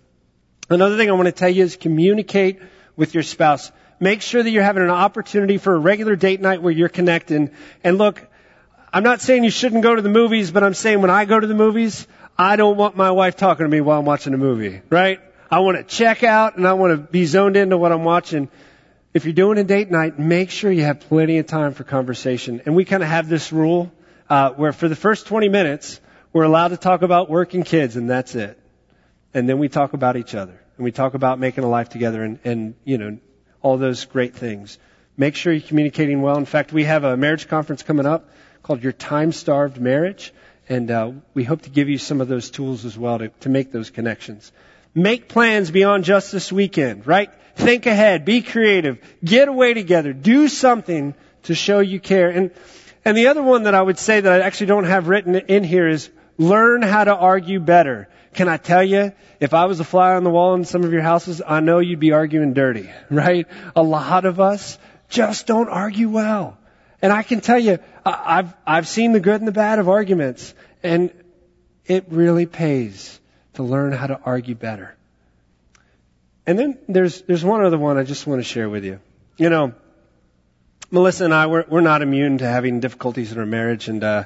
Another 0.70 0.96
thing 0.96 1.08
I 1.08 1.14
want 1.14 1.26
to 1.26 1.32
tell 1.32 1.48
you 1.48 1.64
is 1.64 1.76
communicate 1.76 2.60
with 2.94 3.12
your 3.12 3.24
spouse. 3.24 3.72
Make 3.98 4.22
sure 4.22 4.40
that 4.40 4.50
you're 4.50 4.62
having 4.62 4.84
an 4.84 4.90
opportunity 4.90 5.58
for 5.58 5.74
a 5.74 5.78
regular 5.78 6.14
date 6.14 6.40
night 6.40 6.62
where 6.62 6.72
you're 6.72 6.88
connecting. 6.88 7.50
And 7.82 7.98
look, 7.98 8.24
I'm 8.92 9.02
not 9.02 9.20
saying 9.20 9.44
you 9.44 9.50
shouldn't 9.50 9.82
go 9.82 9.94
to 9.94 10.02
the 10.02 10.08
movies, 10.08 10.50
but 10.50 10.64
I'm 10.64 10.74
saying 10.74 11.00
when 11.02 11.10
I 11.10 11.24
go 11.26 11.38
to 11.38 11.46
the 11.46 11.54
movies, 11.54 12.06
I 12.38 12.56
don't 12.56 12.76
want 12.76 12.96
my 12.96 13.10
wife 13.10 13.36
talking 13.36 13.64
to 13.64 13.68
me 13.68 13.80
while 13.80 13.98
I'm 13.98 14.06
watching 14.06 14.32
a 14.32 14.38
movie, 14.38 14.80
right? 14.88 15.20
I 15.50 15.60
want 15.60 15.76
to 15.76 15.84
check 15.84 16.22
out 16.22 16.56
and 16.56 16.66
I 16.66 16.74
want 16.74 16.92
to 16.92 16.98
be 16.98 17.26
zoned 17.26 17.56
into 17.56 17.76
what 17.76 17.92
I'm 17.92 18.04
watching. 18.04 18.48
If 19.12 19.24
you're 19.24 19.34
doing 19.34 19.58
a 19.58 19.64
date 19.64 19.90
night, 19.90 20.18
make 20.18 20.50
sure 20.50 20.70
you 20.70 20.84
have 20.84 21.00
plenty 21.00 21.38
of 21.38 21.46
time 21.46 21.74
for 21.74 21.84
conversation. 21.84 22.62
And 22.64 22.76
we 22.76 22.84
kind 22.84 23.02
of 23.02 23.08
have 23.08 23.28
this 23.28 23.52
rule 23.52 23.92
uh, 24.30 24.50
where 24.50 24.72
for 24.72 24.88
the 24.88 24.96
first 24.96 25.26
20 25.26 25.48
minutes, 25.48 26.00
we're 26.32 26.44
allowed 26.44 26.68
to 26.68 26.76
talk 26.76 27.02
about 27.02 27.30
work 27.30 27.54
and 27.54 27.64
kids, 27.64 27.96
and 27.96 28.08
that's 28.08 28.34
it. 28.34 28.58
And 29.34 29.48
then 29.48 29.58
we 29.58 29.68
talk 29.68 29.92
about 29.92 30.16
each 30.16 30.34
other, 30.34 30.60
and 30.76 30.84
we 30.84 30.92
talk 30.92 31.14
about 31.14 31.38
making 31.38 31.64
a 31.64 31.68
life 31.68 31.88
together, 31.88 32.22
and, 32.22 32.38
and 32.44 32.74
you 32.84 32.98
know 32.98 33.18
all 33.62 33.78
those 33.78 34.04
great 34.04 34.34
things. 34.34 34.78
Make 35.16 35.34
sure 35.34 35.52
you're 35.52 35.66
communicating 35.66 36.22
well. 36.22 36.36
In 36.36 36.44
fact, 36.44 36.72
we 36.72 36.84
have 36.84 37.04
a 37.04 37.16
marriage 37.16 37.48
conference 37.48 37.82
coming 37.82 38.06
up 38.06 38.30
called 38.62 38.82
Your 38.82 38.92
Time 38.92 39.32
Starved 39.32 39.80
Marriage, 39.80 40.32
and 40.68 40.90
uh, 40.90 41.12
we 41.34 41.44
hope 41.44 41.62
to 41.62 41.70
give 41.70 41.88
you 41.88 41.98
some 41.98 42.20
of 42.20 42.28
those 42.28 42.50
tools 42.50 42.84
as 42.84 42.98
well 42.98 43.18
to, 43.18 43.28
to 43.40 43.48
make 43.48 43.72
those 43.72 43.90
connections. 43.90 44.52
Make 44.94 45.28
plans 45.28 45.70
beyond 45.70 46.04
just 46.04 46.32
this 46.32 46.52
weekend, 46.52 47.06
right? 47.06 47.30
Think 47.56 47.86
ahead, 47.86 48.24
be 48.24 48.42
creative, 48.42 48.98
get 49.24 49.48
away 49.48 49.74
together, 49.74 50.12
do 50.12 50.48
something 50.48 51.14
to 51.44 51.54
show 51.54 51.80
you 51.80 52.00
care. 52.00 52.30
And, 52.30 52.50
and 53.04 53.16
the 53.16 53.28
other 53.28 53.42
one 53.42 53.64
that 53.64 53.74
I 53.74 53.82
would 53.82 53.98
say 53.98 54.20
that 54.20 54.32
I 54.32 54.44
actually 54.44 54.66
don't 54.66 54.84
have 54.84 55.08
written 55.08 55.34
in 55.34 55.64
here 55.64 55.88
is 55.88 56.10
learn 56.36 56.82
how 56.82 57.04
to 57.04 57.14
argue 57.14 57.60
better. 57.60 58.08
Can 58.34 58.48
I 58.48 58.58
tell 58.58 58.84
you, 58.84 59.12
if 59.40 59.54
I 59.54 59.64
was 59.64 59.80
a 59.80 59.84
fly 59.84 60.14
on 60.14 60.24
the 60.24 60.30
wall 60.30 60.54
in 60.54 60.64
some 60.64 60.84
of 60.84 60.92
your 60.92 61.02
houses, 61.02 61.40
I 61.44 61.60
know 61.60 61.78
you'd 61.78 62.00
be 62.00 62.12
arguing 62.12 62.52
dirty, 62.52 62.90
right? 63.10 63.46
A 63.74 63.82
lot 63.82 64.24
of 64.24 64.40
us 64.40 64.78
just 65.08 65.46
don't 65.46 65.68
argue 65.68 66.10
well. 66.10 66.57
And 67.00 67.12
I 67.12 67.22
can 67.22 67.40
tell 67.40 67.58
you, 67.58 67.78
I've, 68.04 68.52
I've 68.66 68.88
seen 68.88 69.12
the 69.12 69.20
good 69.20 69.40
and 69.40 69.46
the 69.46 69.52
bad 69.52 69.78
of 69.78 69.88
arguments, 69.88 70.52
and 70.82 71.10
it 71.86 72.06
really 72.08 72.46
pays 72.46 73.20
to 73.54 73.62
learn 73.62 73.92
how 73.92 74.08
to 74.08 74.20
argue 74.24 74.54
better. 74.54 74.94
And 76.46 76.58
then 76.58 76.78
there's, 76.88 77.22
there's 77.22 77.44
one 77.44 77.64
other 77.64 77.78
one 77.78 77.98
I 77.98 78.02
just 78.02 78.26
want 78.26 78.40
to 78.40 78.44
share 78.44 78.68
with 78.68 78.84
you. 78.84 79.00
You 79.36 79.50
know, 79.50 79.74
Melissa 80.90 81.24
and 81.24 81.34
I, 81.34 81.46
we're, 81.46 81.64
we're 81.68 81.80
not 81.82 82.02
immune 82.02 82.38
to 82.38 82.46
having 82.46 82.80
difficulties 82.80 83.30
in 83.30 83.38
our 83.38 83.46
marriage, 83.46 83.88
and, 83.88 84.02
uh, 84.02 84.24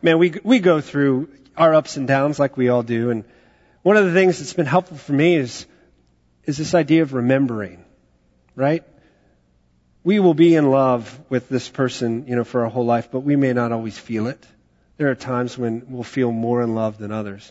man, 0.00 0.18
we, 0.18 0.34
we 0.44 0.60
go 0.60 0.80
through 0.80 1.28
our 1.56 1.74
ups 1.74 1.96
and 1.96 2.06
downs 2.08 2.38
like 2.38 2.56
we 2.56 2.68
all 2.68 2.82
do, 2.82 3.10
and 3.10 3.24
one 3.82 3.96
of 3.98 4.06
the 4.06 4.12
things 4.12 4.38
that's 4.38 4.54
been 4.54 4.66
helpful 4.66 4.96
for 4.96 5.12
me 5.12 5.36
is, 5.36 5.66
is 6.44 6.56
this 6.56 6.74
idea 6.74 7.02
of 7.02 7.12
remembering, 7.12 7.84
right? 8.56 8.82
We 10.04 10.20
will 10.20 10.34
be 10.34 10.54
in 10.54 10.70
love 10.70 11.18
with 11.30 11.48
this 11.48 11.68
person, 11.68 12.26
you 12.28 12.36
know, 12.36 12.44
for 12.44 12.64
our 12.64 12.70
whole 12.70 12.84
life, 12.84 13.08
but 13.10 13.20
we 13.20 13.36
may 13.36 13.54
not 13.54 13.72
always 13.72 13.98
feel 13.98 14.26
it. 14.26 14.46
There 14.98 15.10
are 15.10 15.14
times 15.14 15.56
when 15.56 15.86
we'll 15.88 16.02
feel 16.02 16.30
more 16.30 16.62
in 16.62 16.74
love 16.74 16.98
than 16.98 17.10
others. 17.10 17.50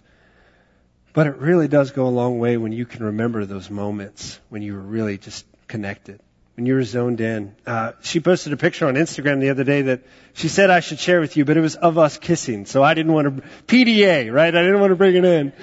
But 1.14 1.28
it 1.28 1.38
really 1.38 1.68
does 1.68 1.92
go 1.92 2.08
a 2.08 2.10
long 2.10 2.40
way 2.40 2.58
when 2.58 2.72
you 2.72 2.86
can 2.86 3.04
remember 3.04 3.46
those 3.46 3.70
moments 3.70 4.40
when 4.50 4.62
you 4.62 4.74
were 4.74 4.82
really 4.82 5.18
just 5.18 5.46
connected, 5.68 6.20
when 6.56 6.68
you 6.68 6.76
were 6.76 6.84
zoned 6.84 7.22
in. 7.22 7.56
Uh, 7.66 7.94
she 8.02 8.20
posted 8.20 8.54
a 8.54 8.58
picture 8.58 8.88
on 8.88 8.96
Instagram 8.96 9.40
the 9.40 9.50
other 9.50 9.64
day 9.64 9.84
that 9.84 10.02
she 10.34 10.48
said 10.48 10.70
I 10.70 10.80
should 10.80 11.00
share 11.00 11.20
with 11.20 11.38
you, 11.38 11.46
but 11.46 11.58
it 11.58 11.62
was 11.62 11.76
of 11.76 11.98
us 11.98 12.18
kissing, 12.18 12.66
so 12.68 12.84
I 12.84 12.94
didn't 12.94 13.14
want 13.14 13.38
to 13.38 13.44
PDA, 13.68 14.32
right? 14.32 14.56
I 14.56 14.62
didn't 14.62 14.80
want 14.80 14.92
to 14.92 14.96
bring 14.96 15.16
it 15.16 15.26
in. 15.26 15.54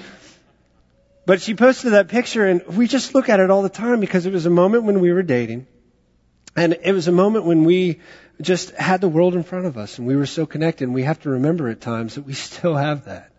But 1.25 1.41
she 1.41 1.53
posted 1.53 1.93
that 1.93 2.09
picture 2.09 2.45
and 2.45 2.65
we 2.67 2.87
just 2.87 3.13
look 3.13 3.29
at 3.29 3.39
it 3.39 3.49
all 3.49 3.61
the 3.61 3.69
time 3.69 4.01
because 4.01 4.25
it 4.25 4.33
was 4.33 4.45
a 4.45 4.49
moment 4.49 4.83
when 4.83 4.99
we 4.99 5.13
were 5.13 5.23
dating. 5.23 5.67
And 6.55 6.77
it 6.83 6.91
was 6.91 7.07
a 7.07 7.11
moment 7.11 7.45
when 7.45 7.63
we 7.63 7.99
just 8.41 8.71
had 8.71 9.01
the 9.01 9.07
world 9.07 9.35
in 9.35 9.43
front 9.43 9.65
of 9.65 9.77
us 9.77 9.97
and 9.97 10.07
we 10.07 10.15
were 10.15 10.25
so 10.25 10.45
connected 10.45 10.85
and 10.85 10.93
we 10.93 11.03
have 11.03 11.19
to 11.21 11.29
remember 11.29 11.69
at 11.69 11.79
times 11.79 12.15
that 12.15 12.23
we 12.23 12.33
still 12.49 12.75
have 12.75 13.05
that. 13.05 13.31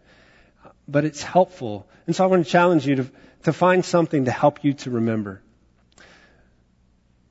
But 0.88 1.04
it's 1.04 1.22
helpful. 1.22 1.86
And 2.06 2.16
so 2.16 2.24
I 2.24 2.26
want 2.26 2.44
to 2.44 2.50
challenge 2.50 2.86
you 2.86 2.96
to, 2.96 3.10
to 3.44 3.52
find 3.52 3.84
something 3.84 4.24
to 4.24 4.30
help 4.30 4.64
you 4.64 4.74
to 4.74 4.90
remember. 4.90 5.42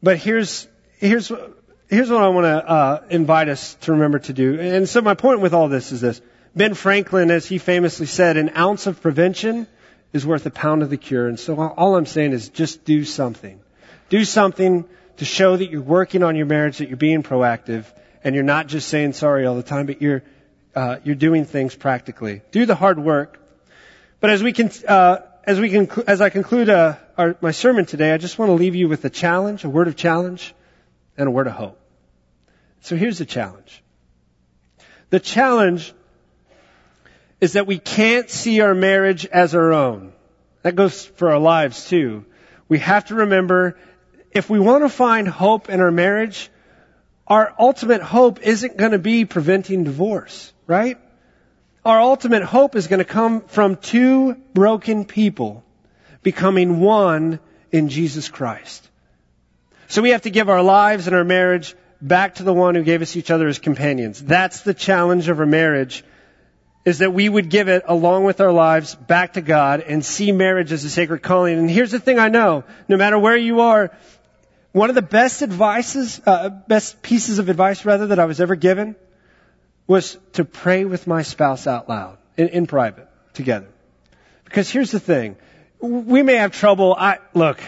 But 0.03 0.17
here's, 0.17 0.67
here's, 0.97 1.31
here's 1.89 2.09
what 2.09 2.23
I 2.23 2.29
want 2.29 2.45
to 2.45 2.69
uh, 2.69 3.03
invite 3.09 3.49
us 3.49 3.75
to 3.81 3.91
remember 3.91 4.19
to 4.19 4.33
do. 4.33 4.59
And 4.59 4.89
so 4.89 5.01
my 5.01 5.13
point 5.13 5.41
with 5.41 5.53
all 5.53 5.67
this 5.67 5.91
is 5.91 6.01
this. 6.01 6.21
Ben 6.55 6.73
Franklin, 6.73 7.31
as 7.31 7.45
he 7.45 7.59
famously 7.59 8.07
said, 8.07 8.37
an 8.37 8.51
ounce 8.57 8.87
of 8.87 9.01
prevention 9.01 9.67
is 10.11 10.25
worth 10.25 10.45
a 10.45 10.49
pound 10.49 10.83
of 10.83 10.89
the 10.89 10.97
cure. 10.97 11.27
And 11.27 11.39
so 11.39 11.57
all 11.59 11.95
I'm 11.95 12.05
saying 12.05 12.33
is 12.33 12.49
just 12.49 12.83
do 12.83 13.05
something. 13.05 13.61
Do 14.09 14.25
something 14.25 14.85
to 15.17 15.25
show 15.25 15.55
that 15.55 15.69
you're 15.69 15.81
working 15.81 16.23
on 16.23 16.35
your 16.35 16.45
marriage, 16.45 16.79
that 16.79 16.87
you're 16.87 16.97
being 16.97 17.23
proactive, 17.23 17.85
and 18.23 18.35
you're 18.35 18.43
not 18.43 18.67
just 18.67 18.87
saying 18.87 19.13
sorry 19.13 19.45
all 19.45 19.55
the 19.55 19.63
time, 19.63 19.85
but 19.85 20.01
you're 20.01 20.23
uh, 20.75 20.97
you're 21.03 21.15
doing 21.15 21.45
things 21.45 21.75
practically. 21.75 22.41
Do 22.51 22.65
the 22.65 22.75
hard 22.75 22.99
work. 22.99 23.39
But 24.19 24.29
as 24.29 24.43
we 24.43 24.53
can, 24.53 24.71
uh, 24.87 25.17
as 25.43 25.59
we 25.59 25.69
can, 25.69 25.89
as 26.07 26.21
I 26.21 26.29
conclude 26.29 26.69
uh, 26.69 26.95
our, 27.17 27.35
my 27.41 27.51
sermon 27.51 27.85
today, 27.85 28.13
I 28.13 28.17
just 28.17 28.37
want 28.39 28.49
to 28.49 28.53
leave 28.53 28.75
you 28.75 28.87
with 28.87 29.03
a 29.05 29.09
challenge, 29.09 29.63
a 29.63 29.69
word 29.69 29.87
of 29.87 29.95
challenge, 29.95 30.53
and 31.17 31.27
a 31.27 31.31
word 31.31 31.47
of 31.47 31.53
hope. 31.53 31.79
So 32.81 32.95
here's 32.95 33.17
the 33.17 33.25
challenge. 33.25 33.83
The 35.09 35.19
challenge 35.19 35.93
is 37.41 37.53
that 37.53 37.67
we 37.67 37.79
can't 37.79 38.29
see 38.29 38.61
our 38.61 38.73
marriage 38.73 39.25
as 39.25 39.55
our 39.55 39.73
own. 39.73 40.13
That 40.61 40.75
goes 40.75 41.05
for 41.05 41.31
our 41.31 41.39
lives 41.39 41.89
too. 41.89 42.25
We 42.69 42.79
have 42.79 43.05
to 43.05 43.15
remember 43.15 43.77
if 44.31 44.49
we 44.49 44.59
want 44.59 44.83
to 44.83 44.89
find 44.89 45.27
hope 45.27 45.69
in 45.69 45.81
our 45.81 45.91
marriage, 45.91 46.49
our 47.27 47.53
ultimate 47.57 48.01
hope 48.01 48.41
isn't 48.41 48.77
going 48.77 48.91
to 48.91 48.99
be 48.99 49.25
preventing 49.25 49.83
divorce, 49.83 50.51
right? 50.67 50.97
Our 51.83 51.99
ultimate 51.99 52.43
hope 52.43 52.75
is 52.75 52.87
going 52.87 52.99
to 52.99 53.05
come 53.05 53.41
from 53.41 53.75
two 53.75 54.35
broken 54.53 55.05
people 55.05 55.63
becoming 56.23 56.79
one 56.79 57.39
in 57.71 57.89
Jesus 57.89 58.29
Christ. 58.29 58.87
So 59.87 60.01
we 60.01 60.11
have 60.11 60.21
to 60.23 60.29
give 60.29 60.49
our 60.49 60.61
lives 60.61 61.07
and 61.07 61.15
our 61.15 61.23
marriage 61.23 61.75
back 62.01 62.35
to 62.35 62.43
the 62.43 62.53
one 62.53 62.75
who 62.75 62.83
gave 62.83 63.01
us 63.01 63.15
each 63.15 63.31
other 63.31 63.47
as 63.47 63.59
companions. 63.59 64.23
That's 64.23 64.61
the 64.61 64.73
challenge 64.73 65.27
of 65.27 65.39
our 65.39 65.45
marriage 65.45 66.03
is 66.83 66.99
that 66.99 67.13
we 67.13 67.29
would 67.29 67.49
give 67.49 67.67
it 67.67 67.83
along 67.87 68.23
with 68.23 68.41
our 68.41 68.51
lives 68.51 68.95
back 68.95 69.33
to 69.33 69.41
God 69.41 69.81
and 69.81 70.03
see 70.03 70.31
marriage 70.31 70.71
as 70.71 70.83
a 70.83 70.89
sacred 70.89 71.21
calling. 71.21 71.59
And 71.59 71.69
here's 71.69 71.91
the 71.91 71.99
thing 71.99 72.17
I 72.17 72.29
know, 72.29 72.63
no 72.87 72.97
matter 72.97 73.19
where 73.19 73.37
you 73.37 73.61
are, 73.61 73.91
one 74.71 74.89
of 74.89 74.95
the 74.95 75.01
best 75.01 75.41
advices, 75.41 76.21
uh, 76.25 76.49
best 76.49 77.01
pieces 77.01 77.39
of 77.39 77.49
advice 77.49 77.85
rather 77.85 78.07
that 78.07 78.19
I 78.19 78.25
was 78.25 78.39
ever 78.39 78.55
given 78.55 78.95
was 79.87 80.17
to 80.33 80.45
pray 80.45 80.85
with 80.85 81.07
my 81.07 81.23
spouse 81.23 81.67
out 81.67 81.89
loud 81.89 82.17
in, 82.37 82.49
in 82.49 82.67
private 82.67 83.09
together. 83.33 83.67
Because 84.45 84.69
here's 84.69 84.91
the 84.91 84.99
thing. 84.99 85.35
We 85.79 86.23
may 86.23 86.35
have 86.35 86.51
trouble. 86.51 86.95
I, 86.97 87.17
look, 87.33 87.59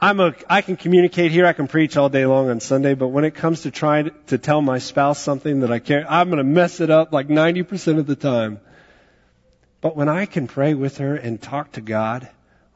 I'm 0.00 0.20
a, 0.20 0.34
I 0.48 0.62
can 0.62 0.76
communicate 0.76 1.30
here. 1.30 1.46
I 1.46 1.52
can 1.52 1.68
preach 1.68 1.96
all 1.96 2.08
day 2.08 2.26
long 2.26 2.50
on 2.50 2.60
Sunday, 2.60 2.94
but 2.94 3.08
when 3.08 3.24
it 3.24 3.34
comes 3.34 3.62
to 3.62 3.70
trying 3.70 4.10
to 4.28 4.38
tell 4.38 4.62
my 4.62 4.78
spouse 4.78 5.20
something 5.20 5.60
that 5.60 5.70
I 5.70 5.78
can't, 5.78 6.06
I'm 6.08 6.28
going 6.28 6.38
to 6.38 6.44
mess 6.44 6.80
it 6.80 6.90
up 6.90 7.12
like 7.12 7.28
90% 7.28 7.98
of 7.98 8.06
the 8.06 8.16
time. 8.16 8.60
But 9.80 9.96
when 9.96 10.08
I 10.08 10.26
can 10.26 10.48
pray 10.48 10.74
with 10.74 10.98
her 10.98 11.14
and 11.14 11.40
talk 11.40 11.72
to 11.72 11.80
God 11.80 12.28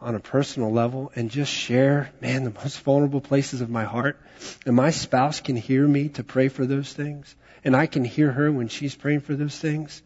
on 0.03 0.15
a 0.15 0.21
personal 0.21 0.73
level 0.73 1.13
and 1.15 1.31
just 1.31 1.53
share, 1.53 2.11
man, 2.21 2.45
the 2.45 2.51
most 2.51 2.81
vulnerable 2.81 3.21
places 3.21 3.61
of 3.61 3.71
my 3.71 3.85
heart, 3.85 4.21
and 4.67 4.75
my 4.75 4.91
spouse 4.91 5.41
can 5.41 5.57
hear 5.57 5.87
me 5.87 6.09
to 6.11 6.25
pray 6.25 6.49
for 6.49 6.67
those 6.67 6.93
things, 6.93 7.35
and 7.65 7.77
I 7.77 7.87
can 7.87 8.05
hear 8.05 8.31
her 8.33 8.51
when 8.51 8.69
she's 8.69 8.95
praying 8.95 9.21
for 9.21 9.35
those 9.35 9.57
things, 9.57 10.03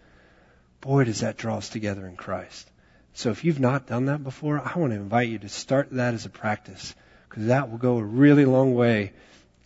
boy, 0.81 1.05
does 1.05 1.21
that 1.21 1.39
draw 1.39 1.57
us 1.57 1.69
together 1.69 2.07
in 2.07 2.17
Christ. 2.17 2.71
So 3.15 3.31
if 3.31 3.45
you've 3.45 3.61
not 3.61 3.87
done 3.87 4.07
that 4.07 4.23
before, 4.23 4.61
I 4.61 4.79
want 4.79 4.93
to 4.93 4.99
invite 4.99 5.29
you 5.29 5.39
to 5.39 5.49
start 5.49 5.91
that 5.93 6.13
as 6.13 6.27
a 6.27 6.31
practice 6.31 6.95
because 7.29 7.47
that 7.47 7.71
will 7.71 7.79
go 7.79 7.97
a 7.97 8.05
really 8.05 8.45
long 8.45 8.75
way 8.75 9.15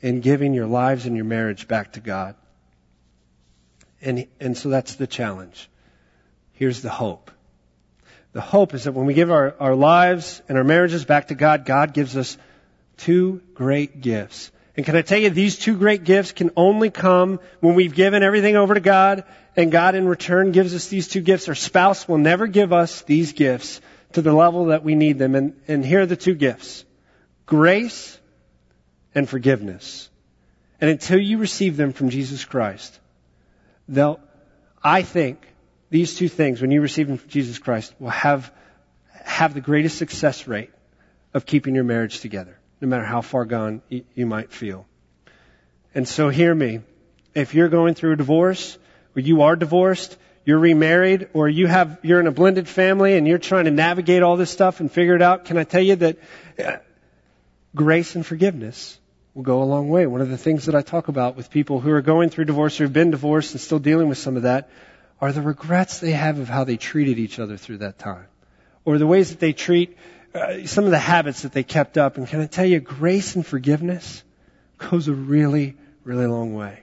in 0.00 0.20
giving 0.20 0.54
your 0.54 0.66
lives 0.66 1.06
and 1.06 1.16
your 1.16 1.24
marriage 1.24 1.66
back 1.66 1.94
to 1.94 2.00
God. 2.00 2.36
And, 4.00 4.28
and 4.38 4.56
so 4.56 4.70
that's 4.70 4.94
the 4.94 5.06
challenge. 5.06 5.68
Here's 6.52 6.80
the 6.80 6.90
hope. 6.90 7.30
The 8.32 8.40
hope 8.40 8.74
is 8.74 8.84
that 8.84 8.92
when 8.92 9.06
we 9.06 9.14
give 9.14 9.30
our, 9.30 9.54
our 9.58 9.74
lives 9.74 10.40
and 10.48 10.56
our 10.56 10.64
marriages 10.64 11.04
back 11.04 11.28
to 11.28 11.34
God, 11.34 11.64
God 11.64 11.92
gives 11.92 12.16
us 12.16 12.38
two 12.96 13.42
great 13.54 14.00
gifts. 14.00 14.52
And 14.76 14.86
can 14.86 14.96
I 14.96 15.02
tell 15.02 15.18
you, 15.18 15.30
these 15.30 15.58
two 15.58 15.76
great 15.76 16.04
gifts 16.04 16.32
can 16.32 16.52
only 16.56 16.90
come 16.90 17.40
when 17.58 17.74
we've 17.74 17.94
given 17.94 18.22
everything 18.22 18.56
over 18.56 18.74
to 18.74 18.80
God 18.80 19.24
and 19.56 19.72
God 19.72 19.94
in 19.94 20.06
return 20.06 20.52
gives 20.52 20.74
us 20.74 20.88
these 20.88 21.08
two 21.08 21.20
gifts. 21.20 21.48
Our 21.48 21.54
spouse 21.54 22.06
will 22.06 22.18
never 22.18 22.46
give 22.46 22.72
us 22.72 23.02
these 23.02 23.32
gifts 23.32 23.80
to 24.12 24.22
the 24.22 24.32
level 24.32 24.66
that 24.66 24.84
we 24.84 24.94
need 24.94 25.18
them. 25.18 25.34
And, 25.34 25.60
and 25.66 25.84
here 25.84 26.02
are 26.02 26.06
the 26.06 26.16
two 26.16 26.34
gifts. 26.34 26.84
Grace 27.46 28.18
and 29.14 29.28
forgiveness. 29.28 30.08
And 30.80 30.88
until 30.88 31.18
you 31.18 31.38
receive 31.38 31.76
them 31.76 31.92
from 31.92 32.10
Jesus 32.10 32.44
Christ, 32.44 32.98
they'll, 33.88 34.20
I 34.82 35.02
think, 35.02 35.46
these 35.90 36.14
two 36.14 36.28
things, 36.28 36.60
when 36.60 36.70
you 36.70 36.80
receive 36.80 37.08
them 37.08 37.18
from 37.18 37.28
Jesus 37.28 37.58
Christ, 37.58 37.92
will 37.98 38.10
have, 38.10 38.52
have 39.24 39.54
the 39.54 39.60
greatest 39.60 39.98
success 39.98 40.46
rate 40.46 40.70
of 41.34 41.44
keeping 41.44 41.74
your 41.74 41.84
marriage 41.84 42.20
together, 42.20 42.56
no 42.80 42.88
matter 42.88 43.04
how 43.04 43.20
far 43.20 43.44
gone 43.44 43.82
you, 43.88 44.26
might 44.26 44.52
feel. 44.52 44.86
And 45.94 46.06
so 46.06 46.28
hear 46.28 46.54
me. 46.54 46.80
If 47.34 47.54
you're 47.54 47.68
going 47.68 47.94
through 47.94 48.12
a 48.12 48.16
divorce, 48.16 48.78
or 49.16 49.20
you 49.20 49.42
are 49.42 49.56
divorced, 49.56 50.16
you're 50.44 50.58
remarried, 50.58 51.28
or 51.32 51.48
you 51.48 51.66
have, 51.66 51.98
you're 52.02 52.20
in 52.20 52.26
a 52.26 52.32
blended 52.32 52.68
family 52.68 53.16
and 53.16 53.26
you're 53.26 53.38
trying 53.38 53.64
to 53.64 53.70
navigate 53.70 54.22
all 54.22 54.36
this 54.36 54.50
stuff 54.50 54.80
and 54.80 54.90
figure 54.90 55.14
it 55.14 55.22
out, 55.22 55.44
can 55.44 55.58
I 55.58 55.64
tell 55.64 55.82
you 55.82 55.96
that 55.96 56.18
uh, 56.58 56.76
grace 57.74 58.14
and 58.14 58.24
forgiveness 58.24 58.98
will 59.34 59.42
go 59.42 59.62
a 59.62 59.64
long 59.64 59.88
way. 59.88 60.06
One 60.06 60.20
of 60.20 60.28
the 60.28 60.38
things 60.38 60.66
that 60.66 60.74
I 60.74 60.82
talk 60.82 61.08
about 61.08 61.36
with 61.36 61.50
people 61.50 61.80
who 61.80 61.90
are 61.90 62.02
going 62.02 62.30
through 62.30 62.46
divorce 62.46 62.80
or 62.80 62.84
have 62.84 62.92
been 62.92 63.10
divorced 63.10 63.52
and 63.52 63.60
still 63.60 63.78
dealing 63.78 64.08
with 64.08 64.18
some 64.18 64.36
of 64.36 64.42
that 64.42 64.70
are 65.20 65.32
the 65.32 65.42
regrets 65.42 66.00
they 66.00 66.12
have 66.12 66.38
of 66.38 66.48
how 66.48 66.64
they 66.64 66.76
treated 66.76 67.18
each 67.18 67.38
other 67.38 67.56
through 67.56 67.78
that 67.78 67.98
time. 67.98 68.26
Or 68.84 68.98
the 68.98 69.06
ways 69.06 69.30
that 69.30 69.40
they 69.40 69.52
treat 69.52 69.96
uh, 70.34 70.66
some 70.66 70.84
of 70.84 70.90
the 70.90 70.98
habits 70.98 71.42
that 71.42 71.52
they 71.52 71.62
kept 71.62 71.98
up. 71.98 72.16
And 72.16 72.26
can 72.26 72.40
I 72.40 72.46
tell 72.46 72.64
you, 72.64 72.80
grace 72.80 73.36
and 73.36 73.44
forgiveness 73.44 74.22
goes 74.78 75.08
a 75.08 75.12
really, 75.12 75.76
really 76.04 76.26
long 76.26 76.54
way. 76.54 76.82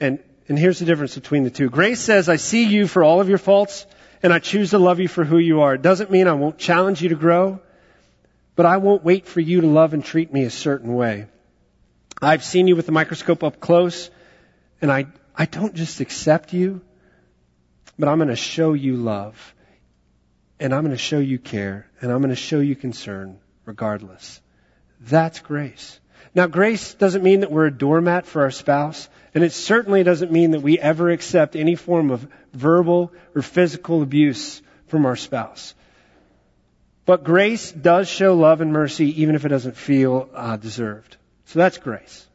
And, 0.00 0.18
and 0.48 0.58
here's 0.58 0.78
the 0.78 0.84
difference 0.84 1.14
between 1.14 1.44
the 1.44 1.50
two. 1.50 1.70
Grace 1.70 2.00
says, 2.00 2.28
I 2.28 2.36
see 2.36 2.64
you 2.64 2.88
for 2.88 3.04
all 3.04 3.20
of 3.20 3.28
your 3.28 3.38
faults 3.38 3.86
and 4.22 4.32
I 4.32 4.38
choose 4.38 4.70
to 4.70 4.78
love 4.78 5.00
you 5.00 5.08
for 5.08 5.24
who 5.24 5.38
you 5.38 5.60
are. 5.60 5.74
It 5.74 5.82
doesn't 5.82 6.10
mean 6.10 6.26
I 6.26 6.32
won't 6.32 6.58
challenge 6.58 7.02
you 7.02 7.10
to 7.10 7.14
grow, 7.14 7.60
but 8.56 8.66
I 8.66 8.78
won't 8.78 9.04
wait 9.04 9.26
for 9.26 9.40
you 9.40 9.60
to 9.60 9.66
love 9.66 9.94
and 9.94 10.04
treat 10.04 10.32
me 10.32 10.44
a 10.44 10.50
certain 10.50 10.94
way. 10.94 11.26
I've 12.20 12.42
seen 12.42 12.66
you 12.66 12.74
with 12.74 12.86
the 12.86 12.92
microscope 12.92 13.44
up 13.44 13.60
close 13.60 14.10
and 14.80 14.90
I, 14.90 15.06
I 15.36 15.46
don't 15.46 15.74
just 15.74 16.00
accept 16.00 16.52
you, 16.52 16.80
but 17.98 18.08
I'm 18.08 18.18
going 18.18 18.28
to 18.28 18.36
show 18.36 18.72
you 18.72 18.96
love 18.96 19.54
and 20.60 20.74
I'm 20.74 20.82
going 20.82 20.96
to 20.96 20.98
show 20.98 21.18
you 21.18 21.38
care 21.38 21.86
and 22.00 22.10
I'm 22.10 22.20
going 22.20 22.30
to 22.30 22.36
show 22.36 22.60
you 22.60 22.76
concern 22.76 23.38
regardless. 23.64 24.40
That's 25.00 25.40
grace. 25.40 26.00
Now, 26.34 26.46
grace 26.46 26.94
doesn't 26.94 27.22
mean 27.22 27.40
that 27.40 27.52
we're 27.52 27.66
a 27.66 27.70
doormat 27.70 28.26
for 28.26 28.42
our 28.42 28.50
spouse, 28.50 29.08
and 29.34 29.44
it 29.44 29.52
certainly 29.52 30.02
doesn't 30.02 30.32
mean 30.32 30.50
that 30.50 30.62
we 30.62 30.80
ever 30.80 31.10
accept 31.10 31.54
any 31.54 31.76
form 31.76 32.10
of 32.10 32.26
verbal 32.52 33.12
or 33.36 33.42
physical 33.42 34.02
abuse 34.02 34.60
from 34.88 35.06
our 35.06 35.14
spouse. 35.14 35.74
But 37.06 37.22
grace 37.22 37.70
does 37.70 38.08
show 38.08 38.34
love 38.34 38.60
and 38.62 38.72
mercy 38.72 39.22
even 39.22 39.34
if 39.34 39.44
it 39.44 39.50
doesn't 39.50 39.76
feel 39.76 40.28
uh, 40.34 40.56
deserved. 40.56 41.16
So 41.46 41.58
that's 41.58 41.78
grace. 41.78 42.26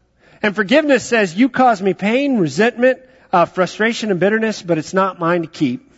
And 0.41 0.55
forgiveness 0.55 1.03
says, 1.03 1.35
you 1.35 1.49
caused 1.49 1.83
me 1.83 1.93
pain, 1.93 2.37
resentment, 2.37 2.99
uh, 3.31 3.45
frustration, 3.45 4.11
and 4.11 4.19
bitterness, 4.19 4.61
but 4.61 4.77
it's 4.77 4.93
not 4.93 5.19
mine 5.19 5.41
to 5.41 5.47
keep. 5.47 5.91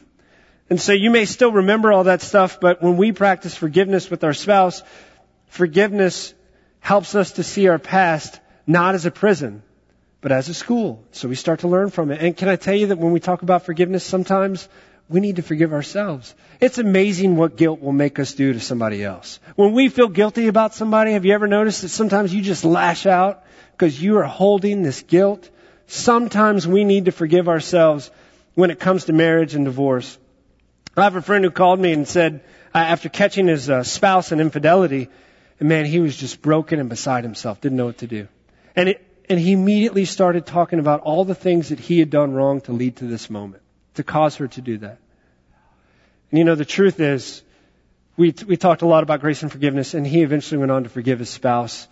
And 0.70 0.80
so 0.80 0.94
you 0.94 1.12
may 1.12 1.26
still 1.26 1.52
remember 1.52 1.92
all 1.92 2.06
that 2.06 2.22
stuff, 2.22 2.60
but 2.60 2.82
when 2.82 2.98
we 2.98 3.12
practice 3.12 3.56
forgiveness 3.56 4.10
with 4.10 4.24
our 4.24 4.34
spouse, 4.34 4.84
forgiveness 5.48 6.34
helps 6.80 7.14
us 7.16 7.34
to 7.34 7.44
see 7.44 7.68
our 7.68 7.80
past 7.80 8.40
not 8.66 8.96
as 8.96 9.06
a 9.06 9.12
prison, 9.12 9.64
but 10.22 10.32
as 10.32 10.50
a 10.50 10.54
school. 10.54 11.04
So 11.12 11.28
we 11.28 11.36
start 11.36 11.62
to 11.62 11.68
learn 11.68 11.90
from 11.90 12.12
it. 12.12 12.22
And 12.22 12.38
can 12.38 12.48
I 12.48 12.56
tell 12.56 12.76
you 12.76 12.88
that 12.88 12.98
when 12.98 13.12
we 13.12 13.20
talk 13.20 13.42
about 13.42 13.66
forgiveness, 13.66 14.04
sometimes 14.04 14.68
we 15.10 15.20
need 15.20 15.36
to 15.38 15.42
forgive 15.42 15.74
ourselves. 15.74 16.34
It's 16.62 16.78
amazing 16.78 17.36
what 17.36 17.58
guilt 17.58 17.82
will 17.82 17.92
make 17.92 18.18
us 18.18 18.34
do 18.34 18.54
to 18.54 18.60
somebody 18.60 19.04
else. 19.04 19.40
When 19.56 19.74
we 19.74 19.90
feel 19.90 20.08
guilty 20.08 20.48
about 20.48 20.74
somebody, 20.74 21.12
have 21.14 21.26
you 21.26 21.34
ever 21.34 21.48
noticed 21.48 21.82
that 21.82 21.90
sometimes 21.90 22.34
you 22.34 22.42
just 22.42 22.64
lash 22.64 23.06
out 23.06 23.44
because 23.74 24.02
you 24.02 24.20
are 24.20 24.24
holding 24.24 24.84
this 24.84 25.02
guilt? 25.02 25.50
Sometimes 25.92 26.66
we 26.66 26.86
need 26.86 27.06
to 27.06 27.12
forgive 27.12 27.50
ourselves 27.50 28.12
when 28.56 28.72
it 28.72 28.80
comes 28.80 29.06
to 29.06 29.14
marriage 29.14 29.56
and 29.56 29.66
divorce. 29.66 30.18
I 30.96 31.04
have 31.04 31.18
a 31.18 31.22
friend 31.22 31.44
who 31.44 31.52
called 31.52 31.82
me 31.82 31.92
and 31.92 32.08
said, 32.08 32.46
uh, 32.74 32.78
after 32.78 33.10
catching 33.10 33.48
his 33.48 33.70
uh, 33.70 33.84
spouse 33.84 34.32
in 34.32 34.40
infidelity, 34.40 35.10
man, 35.60 35.84
he 35.84 36.00
was 36.00 36.16
just 36.16 36.42
broken 36.42 36.80
and 36.80 36.88
beside 36.88 37.26
himself, 37.26 37.60
didn't 37.60 37.78
know 37.78 37.88
what 37.88 37.98
to 37.98 38.08
do. 38.08 38.30
And 38.74 38.88
it, 38.88 39.06
and 39.28 39.38
he 39.38 39.52
immediately 39.52 40.06
started 40.06 40.46
talking 40.46 40.80
about 40.80 41.02
all 41.02 41.26
the 41.26 41.36
things 41.36 41.70
that 41.70 41.80
he 41.80 42.00
had 42.00 42.10
done 42.10 42.32
wrong 42.32 42.62
to 42.62 42.72
lead 42.72 42.96
to 42.98 43.06
this 43.06 43.30
moment, 43.30 43.62
to 43.96 44.04
cause 44.04 44.38
her 44.38 44.48
to 44.48 44.62
do 44.62 44.78
that. 44.78 44.98
And 46.32 46.38
you 46.38 46.46
know, 46.46 46.56
the 46.56 46.64
truth 46.64 47.02
is, 47.02 47.44
we, 48.16 48.34
we 48.48 48.56
talked 48.56 48.82
a 48.82 48.88
lot 48.88 49.04
about 49.04 49.20
grace 49.20 49.44
and 49.44 49.52
forgiveness, 49.52 49.94
and 49.94 50.08
he 50.08 50.22
eventually 50.22 50.58
went 50.58 50.72
on 50.72 50.84
to 50.84 50.90
forgive 50.90 51.20
his 51.20 51.30
spouse, 51.30 51.86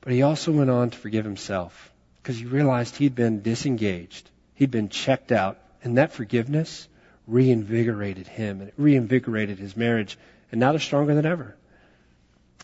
but 0.00 0.12
he 0.12 0.22
also 0.22 0.50
went 0.50 0.70
on 0.70 0.90
to 0.90 0.98
forgive 0.98 1.24
himself 1.24 1.92
because 2.24 2.38
he 2.38 2.46
realized 2.46 2.96
he'd 2.96 3.14
been 3.14 3.42
disengaged. 3.42 4.30
He'd 4.54 4.70
been 4.70 4.88
checked 4.88 5.30
out, 5.30 5.58
and 5.82 5.98
that 5.98 6.14
forgiveness 6.14 6.88
reinvigorated 7.26 8.26
him, 8.26 8.60
and 8.60 8.68
it 8.68 8.74
reinvigorated 8.78 9.58
his 9.58 9.76
marriage, 9.76 10.16
and 10.50 10.58
now 10.58 10.72
they're 10.72 10.80
stronger 10.80 11.14
than 11.14 11.26
ever. 11.26 11.54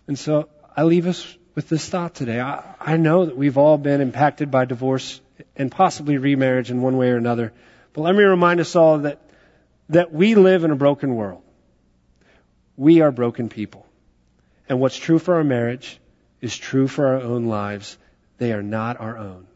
And 0.06 0.18
so 0.18 0.48
I 0.74 0.84
leave 0.84 1.06
us 1.06 1.36
with 1.54 1.68
this 1.68 1.86
thought 1.86 2.14
today. 2.14 2.40
I, 2.40 2.74
I 2.80 2.96
know 2.96 3.26
that 3.26 3.36
we've 3.36 3.58
all 3.58 3.76
been 3.76 4.00
impacted 4.00 4.50
by 4.50 4.64
divorce 4.64 5.20
and 5.54 5.70
possibly 5.70 6.16
remarriage 6.16 6.70
in 6.70 6.80
one 6.80 6.96
way 6.96 7.10
or 7.10 7.18
another. 7.18 7.52
But 7.92 8.00
let 8.00 8.14
me 8.14 8.22
remind 8.22 8.60
us 8.60 8.74
all 8.76 9.00
that, 9.00 9.20
that 9.90 10.10
we 10.10 10.36
live 10.36 10.64
in 10.64 10.70
a 10.70 10.76
broken 10.76 11.14
world. 11.16 11.42
We 12.78 13.02
are 13.02 13.12
broken 13.12 13.50
people. 13.50 13.84
And 14.70 14.80
what's 14.80 14.96
true 14.96 15.18
for 15.18 15.34
our 15.34 15.44
marriage 15.44 16.00
is 16.40 16.56
true 16.56 16.88
for 16.88 17.08
our 17.08 17.20
own 17.20 17.44
lives. 17.44 17.98
They 18.38 18.54
are 18.54 18.62
not 18.62 18.98
our 18.98 19.18
own. 19.18 19.48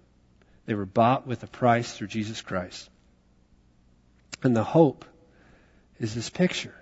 They 0.67 0.75
were 0.75 0.87
bought 0.87 1.27
with 1.27 1.43
a 1.43 1.47
price 1.47 1.93
through 1.93 2.09
Jesus 2.09 2.41
Christ. 2.41 2.89
And 4.43 4.57
the 4.57 4.65
hope 4.65 5.05
is 5.99 6.15
this 6.15 6.31
picture 6.31 6.75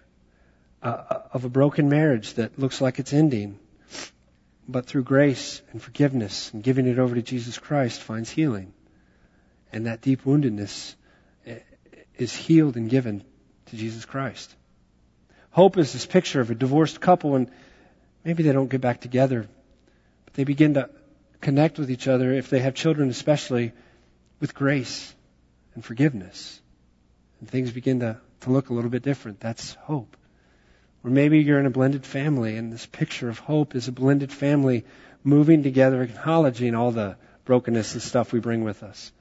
uh, 0.83 1.21
of 1.33 1.45
a 1.45 1.49
broken 1.49 1.89
marriage 1.89 2.35
that 2.35 2.59
looks 2.59 2.81
like 2.81 2.99
it's 2.99 3.13
ending 3.13 3.59
but 4.69 4.87
through 4.87 5.03
grace 5.03 5.61
and 5.73 5.83
forgiveness 5.83 6.53
and 6.53 6.63
giving 6.63 6.87
it 6.87 6.99
over 6.99 7.15
to 7.15 7.23
Jesus 7.23 7.59
Christ 7.59 8.01
finds 8.01 8.31
healing. 8.31 8.73
And 9.73 9.87
that 9.87 10.01
deep 10.01 10.25
woundedness 10.25 10.95
eh, 11.47 11.59
is 12.17 12.35
healed 12.35 12.77
and 12.77 12.89
given 12.89 13.25
to 13.67 13.77
Jesus 13.77 14.05
Christ. 14.05 14.55
Hope 15.51 15.79
is 15.79 15.93
this 15.93 16.07
picture 16.07 16.41
of 16.41 16.51
a 16.51 16.55
divorced 16.55 17.01
couple 17.01 17.35
and 17.35 17.51
maybe 18.25 18.43
they 18.43 18.53
don't 18.53 18.71
get 18.71 18.81
back 18.81 19.01
together, 19.01 19.47
but 20.25 20.35
they 20.35 20.45
begin 20.45 20.75
to 20.75 20.89
connect 21.43 21.79
with 21.79 21.91
each 21.91 22.09
other, 22.09 22.33
if 22.33 22.49
they 22.49 22.61
have 22.61 22.75
children 22.75 23.11
especially, 23.11 23.73
with 24.41 24.55
grace 24.55 25.15
and 25.75 25.85
forgiveness. 25.85 26.61
And 27.41 27.51
things 27.51 27.71
begin 27.73 28.01
to, 28.01 28.19
to 28.41 28.51
look 28.51 28.71
a 28.71 28.75
little 28.75 28.91
bit 28.91 29.03
different. 29.03 29.41
That's 29.41 29.75
hope. 29.75 30.17
Or 31.05 31.11
maybe 31.11 31.41
you're 31.41 31.59
in 31.59 31.67
a 31.67 31.71
blended 31.71 32.07
family, 32.07 32.57
and 32.57 32.73
this 32.73 32.87
picture 32.87 33.29
of 33.29 33.39
hope 33.39 33.75
is 33.75 33.89
a 33.89 33.93
blended 33.93 34.33
family 34.33 34.85
moving 35.25 35.63
together, 35.65 36.03
acknowledging 36.03 36.75
all 36.75 36.93
the 36.93 37.17
brokenness 37.45 37.95
and 37.95 38.03
stuff 38.03 38.33
we 38.33 38.39
bring 38.41 38.63
with 38.63 38.83
us. 38.85 39.13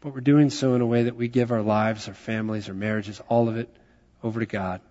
But 0.00 0.14
we're 0.14 0.20
doing 0.20 0.50
so 0.50 0.74
in 0.74 0.82
a 0.82 0.86
way 0.86 1.04
that 1.04 1.16
we 1.16 1.28
give 1.28 1.52
our 1.52 1.62
lives, 1.62 2.08
our 2.08 2.14
families, 2.14 2.68
our 2.68 2.74
marriages, 2.74 3.20
all 3.28 3.48
of 3.48 3.56
it 3.56 3.74
over 4.22 4.40
to 4.40 4.46
God. 4.46 4.82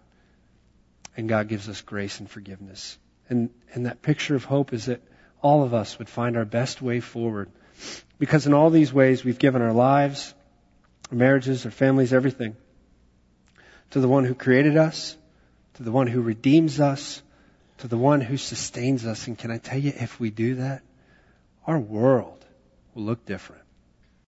And 1.15 1.29
God 1.29 1.47
gives 1.47 1.69
us 1.69 1.81
grace 1.81 2.19
and 2.19 2.29
forgiveness. 2.29 2.97
And, 3.27 3.51
and 3.73 3.85
that 3.85 4.01
picture 4.01 4.35
of 4.35 4.45
hope 4.45 4.73
is 4.73 4.85
that 4.85 5.01
all 5.41 5.63
of 5.63 5.73
us 5.73 5.97
would 5.99 6.09
find 6.09 6.37
our 6.37 6.45
best 6.45 6.81
way 6.81 6.99
forward. 6.99 7.49
Because 8.17 8.45
in 8.45 8.53
all 8.53 8.69
these 8.69 8.91
ways, 8.91 9.23
we've 9.23 9.39
given 9.39 9.61
our 9.61 9.73
lives, 9.73 10.33
our 11.11 11.17
marriages, 11.17 11.65
our 11.65 11.71
families, 11.71 12.13
everything 12.13 12.55
to 13.91 13.99
the 13.99 14.07
one 14.07 14.25
who 14.25 14.35
created 14.35 14.77
us 14.77 15.15
to 15.79 15.83
the 15.83 15.93
one 15.93 16.07
who 16.07 16.21
redeems 16.21 16.81
us, 16.81 17.21
to 17.77 17.87
the 17.87 17.97
one 17.97 18.19
who 18.19 18.35
sustains 18.35 19.05
us. 19.05 19.27
And 19.27 19.37
can 19.37 19.49
I 19.49 19.59
tell 19.59 19.79
you, 19.79 19.93
if 19.95 20.19
we 20.19 20.29
do 20.29 20.55
that, 20.55 20.83
our 21.65 21.79
world 21.79 22.45
will 22.93 23.03
look 23.03 23.25
different. 23.25 23.63